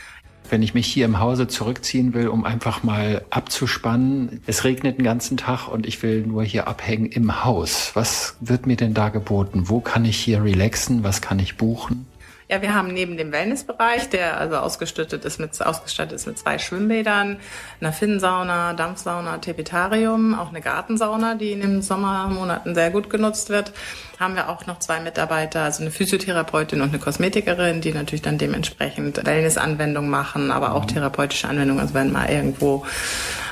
wenn 0.50 0.62
ich 0.62 0.74
mich 0.74 0.86
hier 0.86 1.06
im 1.06 1.20
Hause 1.20 1.48
zurückziehen 1.48 2.14
will, 2.14 2.28
um 2.28 2.46
einfach 2.46 2.84
mal 2.84 3.26
abzuspannen. 3.30 4.42
Es 4.46 4.64
regnet 4.64 4.98
den 4.98 5.04
ganzen 5.04 5.38
Tag 5.38 5.68
und 5.68 5.86
ich 5.88 6.04
will 6.04 6.28
nur 6.28 6.44
hier 6.44 6.68
abhängen 6.68 7.08
im 7.08 7.44
Haus. 7.44 7.92
Was 7.96 8.36
wird 8.40 8.68
mir 8.68 8.76
denn 8.76 8.94
da 8.94 9.10
geboten? 9.10 9.64
Wo 9.70 9.80
kann 9.80 10.06
ich 10.06 10.18
hier 10.18 10.44
relaxen? 10.44 11.04
Was 11.04 11.22
kann 11.22 11.40
ich 11.40 11.58
buchen? 11.58 12.06
Ja, 12.50 12.62
wir 12.62 12.74
haben 12.74 12.90
neben 12.90 13.16
dem 13.16 13.32
Wellnessbereich, 13.32 14.10
der 14.10 14.38
also 14.38 14.58
ausgestattet 14.58 15.24
ist 15.24 15.40
mit, 15.40 15.60
ausgestattet 15.62 16.14
ist 16.14 16.28
mit 16.28 16.38
zwei 16.38 16.60
Schwimmbädern, 16.60 17.38
einer 17.80 17.94
Finnsauna, 17.94 18.74
Dampfsauna, 18.74 19.38
Tepetarium, 19.38 20.38
auch 20.38 20.50
eine 20.50 20.60
Gartensauna, 20.60 21.36
die 21.36 21.54
in 21.54 21.62
den 21.62 21.82
Sommermonaten 21.82 22.76
sehr 22.76 22.92
gut 22.92 23.10
genutzt 23.10 23.50
wird, 23.50 23.72
haben 24.20 24.36
wir 24.36 24.50
auch 24.50 24.66
noch 24.66 24.80
zwei 24.80 25.00
Mitarbeiter, 25.00 25.62
also 25.62 25.82
eine 25.84 25.92
Physiotherapeutin 25.92 26.82
und 26.82 26.90
eine 26.90 27.00
Kosmetikerin, 27.00 27.80
die 27.80 27.94
natürlich 27.94 28.22
dann 28.22 28.38
dementsprechend 28.38 29.26
Wellnessanwendungen 29.26 30.10
machen, 30.10 30.52
aber 30.52 30.76
auch 30.76 30.86
therapeutische 30.86 31.48
Anwendungen. 31.48 31.82
Also 31.82 31.94
wenn 31.94 32.12
mal 32.12 32.30
irgendwo 32.30 32.86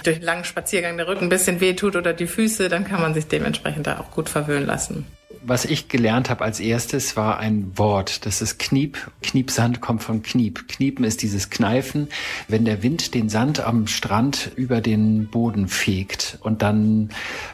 durch 0.04 0.18
einen 0.18 0.26
langen 0.26 0.44
Spaziergang 0.44 0.98
der 0.98 1.08
Rücken 1.08 1.26
ein 1.26 1.30
bisschen 1.30 1.62
wehtut 1.62 1.96
oder 1.96 2.14
die 2.14 2.28
Füße, 2.28 2.68
dann 2.68 2.86
kann 2.86 3.02
man 3.02 3.14
sich 3.14 3.28
dementsprechend 3.28 3.88
da 3.88 4.00
auch 4.00 4.12
gut 4.12 4.30
verwöhnen 4.30 4.66
lassen 4.66 5.06
was 5.44 5.66
ich 5.66 5.88
gelernt 5.88 6.30
habe 6.30 6.44
als 6.44 6.60
erstes, 6.60 7.18
war 7.18 7.40
ein 7.40 7.72
Wort. 7.76 8.26
Das 8.26 8.42
ist 8.42 8.60
Kniep. 8.60 9.12
Kniepsand 9.22 9.82
kommt 9.82 10.04
von 10.04 10.22
Kniep. 10.22 10.68
Kniepen 10.68 11.04
ist 11.06 11.22
dieses 11.22 11.50
Kneifen, 11.50 12.08
wenn 12.48 12.66
der 12.66 12.84
Wind 12.84 13.14
den 13.14 13.30
Sand 13.30 13.60
am 13.60 13.88
Strand 13.88 14.52
über 14.56 14.82
den 14.82 15.28
Boden 15.28 15.68
fegt 15.68 16.38
und 16.42 16.62
dann 16.62 17.10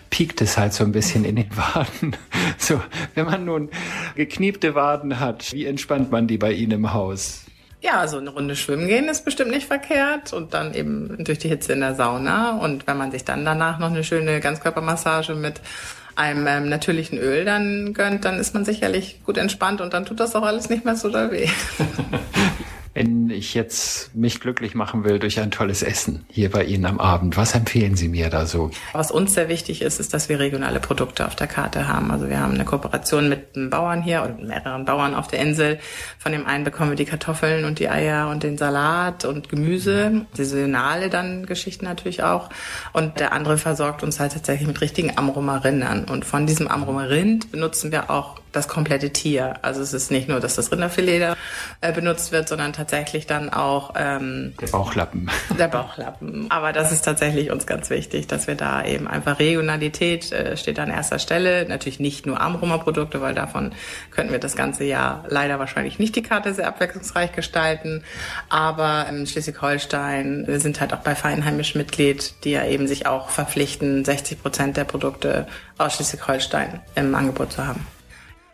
piekt 0.10 0.42
es 0.42 0.58
halt 0.58 0.74
so 0.74 0.84
ein 0.84 0.92
bisschen 0.92 1.26
in 1.26 1.38
den 1.38 1.50
Waden. 1.58 2.16
So, 2.58 2.82
wenn 3.16 3.26
man 3.26 3.46
nun 3.46 3.70
gekniepte 4.16 4.76
Waden 4.76 5.20
hat, 5.20 5.54
wie 5.54 5.66
entspannt 5.66 6.12
man 6.12 6.28
die 6.28 6.38
bei 6.38 6.52
Ihnen 6.54 6.72
im 6.72 6.94
Haus? 6.94 7.44
Ja, 7.80 8.00
also 8.00 8.18
eine 8.18 8.32
Runde 8.32 8.56
schwimmen 8.56 8.88
gehen 8.88 9.08
ist 9.08 9.24
bestimmt 9.24 9.52
nicht 9.52 9.68
verkehrt 9.68 10.34
und 10.34 10.54
dann 10.54 10.74
eben 10.74 11.24
durch 11.24 11.38
die 11.38 11.48
Hitze 11.48 11.74
in 11.74 11.82
der 11.82 11.94
Sauna 11.94 12.58
und 12.58 12.88
wenn 12.88 12.98
man 12.98 13.12
sich 13.12 13.24
dann 13.24 13.46
danach 13.46 13.78
noch 13.78 13.92
eine 13.92 14.04
schöne 14.04 14.40
Ganzkörpermassage 14.40 15.36
mit 15.36 15.62
einem 16.18 16.48
ähm, 16.48 16.70
natürlichen 16.70 17.20
Öl 17.20 17.46
dann 17.46 17.94
gönnt, 17.94 18.26
dann 18.26 18.40
ist 18.40 18.54
man 18.54 18.66
sicherlich 18.66 19.22
gut 19.24 19.38
entspannt 19.38 19.82
und 19.82 19.94
dann 19.94 20.06
tut 20.06 20.20
das 20.20 20.36
auch 20.36 20.44
alles 20.44 20.70
nicht 20.70 20.84
mehr 20.84 20.96
so 20.96 21.10
doll 21.10 21.32
weh. 21.32 21.48
Wenn 22.98 23.30
ich 23.30 23.54
jetzt 23.54 24.16
mich 24.16 24.40
glücklich 24.40 24.74
machen 24.74 25.04
will 25.04 25.20
durch 25.20 25.40
ein 25.40 25.52
tolles 25.52 25.84
Essen 25.84 26.26
hier 26.32 26.50
bei 26.50 26.64
Ihnen 26.64 26.84
am 26.88 27.00
Abend, 27.00 27.38
was 27.38 27.54
empfehlen 27.54 27.96
Sie 27.96 28.08
mir 28.08 28.32
da 28.32 28.48
so? 28.48 28.72
Was 28.92 29.12
uns 29.12 29.36
sehr 29.36 29.50
wichtig 29.50 29.84
ist, 29.84 30.00
ist, 30.00 30.16
dass 30.16 30.30
wir 30.30 30.40
regionale 30.40 30.80
Produkte 30.80 31.28
auf 31.28 31.36
der 31.36 31.46
Karte 31.46 31.88
haben. 31.88 32.10
Also 32.10 32.28
wir 32.28 32.40
haben 32.40 32.56
eine 32.56 32.66
Kooperation 32.66 33.30
mit 33.30 33.56
einem 33.56 33.70
Bauern 33.70 34.02
hier 34.02 34.24
und 34.24 34.48
mehreren 34.48 34.86
Bauern 34.86 35.14
auf 35.14 35.28
der 35.28 35.42
Insel. 35.42 35.78
Von 36.18 36.32
dem 36.32 36.48
einen 36.48 36.64
bekommen 36.64 36.90
wir 36.90 36.96
die 36.96 37.06
Kartoffeln 37.06 37.66
und 37.66 37.78
die 37.78 37.88
Eier 37.88 38.30
und 38.30 38.42
den 38.42 38.58
Salat 38.58 39.26
und 39.26 39.48
Gemüse, 39.48 40.26
saisonale 40.34 41.12
dann 41.12 41.46
Geschichten 41.46 41.86
natürlich 41.86 42.24
auch. 42.24 42.50
Und 42.94 43.20
der 43.20 43.32
andere 43.32 43.60
versorgt 43.60 44.02
uns 44.02 44.20
halt 44.20 44.34
tatsächlich 44.34 44.68
mit 44.68 44.82
richtigen 44.82 45.16
Amrumer 45.20 45.64
Rindern. 45.64 46.06
Und 46.06 46.26
von 46.26 46.48
diesem 46.48 46.68
Amrumer 46.68 47.12
Rind 47.12 47.52
benutzen 47.52 47.92
wir 47.92 48.10
auch 48.10 48.42
das 48.58 48.68
komplette 48.68 49.12
Tier. 49.12 49.56
Also 49.62 49.82
es 49.82 49.94
ist 49.94 50.12
nicht 50.12 50.28
nur, 50.28 50.40
dass 50.40 50.56
das 50.56 50.72
Rinderfilet 50.72 51.36
äh, 51.82 51.94
benutzt 51.94 52.32
wird, 52.32 52.50
sondern 52.50 52.74
tatsächlich 52.88 53.28
dann 53.28 53.50
auch 53.50 53.94
ähm, 53.98 54.54
der 54.62 54.68
Bauchlappen. 54.68 55.30
Der 55.60 55.68
Bauchlappen. 55.68 56.50
Aber 56.50 56.72
das 56.72 56.94
ist 56.94 57.04
tatsächlich 57.04 57.52
uns 57.52 57.66
ganz 57.66 57.90
wichtig, 57.90 58.28
dass 58.28 58.48
wir 58.48 58.56
da 58.56 58.86
eben 58.86 59.08
einfach 59.08 59.40
Regionalität 59.40 60.32
äh, 60.32 60.56
steht 60.56 60.80
an 60.80 60.90
erster 60.90 61.20
Stelle. 61.20 61.68
Natürlich 61.68 62.00
nicht 62.00 62.26
nur 62.26 62.40
Armroma-Produkte, 62.40 63.20
weil 63.20 63.34
davon 63.36 63.74
könnten 64.12 64.32
wir 64.32 64.40
das 64.40 64.56
ganze 64.56 64.86
Jahr 64.86 65.26
leider 65.28 65.60
wahrscheinlich 65.60 66.00
nicht 66.00 66.16
die 66.16 66.22
Karte 66.22 66.54
sehr 66.54 66.68
abwechslungsreich 66.68 67.34
gestalten. 67.34 68.04
Aber 68.48 69.06
in 69.10 69.28
Schleswig-Holstein, 69.28 70.46
wir 70.48 70.62
sind 70.62 70.80
halt 70.80 70.94
auch 70.94 71.00
bei 71.00 71.16
Feinheimisch 71.16 71.76
Mitglied, 71.76 72.36
die 72.46 72.52
ja 72.52 72.66
eben 72.66 72.88
sich 72.88 73.06
auch 73.06 73.30
verpflichten, 73.30 74.06
60 74.06 74.42
Prozent 74.42 74.78
der 74.78 74.86
Produkte 74.86 75.48
aus 75.78 75.96
Schleswig-Holstein 75.96 76.80
im 76.96 77.14
Angebot 77.14 77.52
zu 77.52 77.68
haben. 77.68 77.86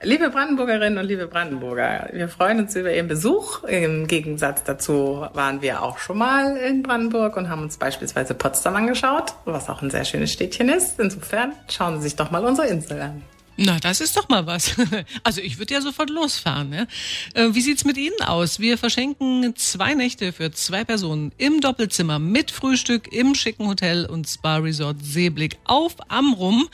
Liebe 0.06 0.30
Brandenburgerinnen 0.30 1.00
und 1.00 1.06
liebe 1.06 1.28
Brandenburger, 1.28 2.10
wir 2.12 2.28
freuen 2.28 2.60
uns 2.60 2.76
über 2.76 2.94
Ihren 2.94 3.08
Besuch. 3.08 3.63
Im 3.63 4.06
Gegensatz 4.06 4.62
dazu 4.66 5.26
waren 5.34 5.62
wir 5.62 5.82
auch 5.82 5.98
schon 5.98 6.18
mal 6.18 6.58
in 6.58 6.84
Brandenburg 6.84 7.38
und 7.38 7.48
haben 7.48 7.62
uns 7.62 7.78
beispielsweise 7.78 8.34
Potsdam 8.34 8.76
angeschaut, 8.76 9.34
was 9.46 9.70
auch 9.70 9.82
ein 9.82 9.89
sehr 9.89 10.04
schönes 10.04 10.34
Städtchen 10.34 10.68
ist. 10.68 11.00
Insofern 11.00 11.54
schauen 11.70 11.98
Sie 11.98 12.04
sich 12.04 12.18
doch 12.18 12.32
mal 12.32 12.44
unsere 12.44 12.68
Insel 12.68 13.00
an. 13.00 13.22
Na, 13.56 13.80
das 13.80 14.02
ist 14.02 14.18
doch 14.18 14.28
mal 14.28 14.46
was. 14.46 14.76
Also 15.24 15.39
ich 15.39 15.58
würde 15.58 15.74
ja 15.74 15.80
sofort 15.80 16.10
losfahren. 16.10 16.70
Ne? 16.70 16.88
Wie 17.36 17.62
sieht's 17.62 17.86
mit 17.86 17.98
Ihnen 17.98 18.20
aus? 18.26 18.60
Wir 18.60 18.78
verschenken 18.78 19.56
zwei 19.56 19.94
Nächte 19.94 20.34
für 20.34 20.52
zwei 20.52 20.84
Personen 20.84 21.32
im 21.38 21.62
Doppelzimmer 21.62 22.20
mit 22.20 22.52
Frühstück 22.52 23.13
im 23.13 23.36
schicken 23.36 23.68
Hotel 23.68 24.06
und 24.06 24.28
Spa 24.28 24.58
Resort 24.58 24.98
Seeblick 25.02 25.60
auf 25.63 25.96
Amrum 26.10 26.68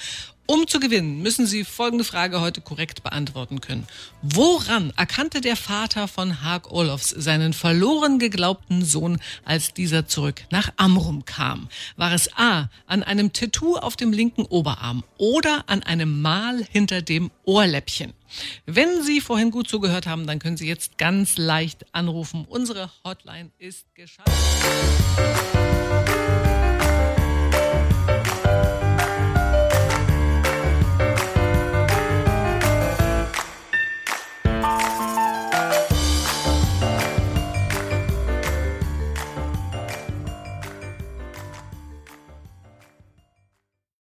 Um 0.50 0.66
zu 0.66 0.80
gewinnen, 0.80 1.22
müssen 1.22 1.46
Sie 1.46 1.64
folgende 1.64 2.04
Frage 2.04 2.42
heute 2.42 2.60
korrekt 2.60 3.04
beantworten 3.04 3.62
können. 3.62 3.86
Woran 4.24 4.92
erkannte 4.98 5.42
der 5.42 5.56
Vater 5.56 6.08
von 6.08 6.42
Haag 6.42 6.72
Olofs 6.72 7.12
seinen 7.12 7.54
verloren 7.54 8.18
geglaubten 8.18 8.84
Sohn, 8.84 9.20
als 9.46 9.76
dieser 9.76 10.08
zurück 10.08 10.42
nach 10.50 10.74
Amrum 10.76 11.24
kam? 11.24 11.70
War 11.98 12.14
es 12.14 12.36
A 12.36 12.68
an 12.88 13.04
einem 13.04 13.32
Tattoo 13.32 13.76
auf 13.76 13.96
dem 13.96 14.12
linken 14.12 14.42
Oberarm 14.42 15.04
oder 15.20 15.66
an 15.68 15.84
einem 15.84 16.20
Mal 16.20 16.66
hinter 16.72 17.04
dem 17.04 17.30
Ohrläppchen? 17.46 18.14
Wenn 18.66 19.04
Sie 19.04 19.22
vorhin 19.22 19.52
gut 19.52 19.70
zugehört 19.70 20.08
haben, 20.08 20.26
dann 20.26 20.40
können 20.40 20.58
Sie 20.58 20.68
jetzt 20.68 20.98
ganz 20.98 21.38
leicht 21.38 21.86
anrufen. 21.94 22.48
Unsere 22.50 22.90
Hotline 23.06 23.52
ist 23.60 23.86
geschaltet. 23.94 24.34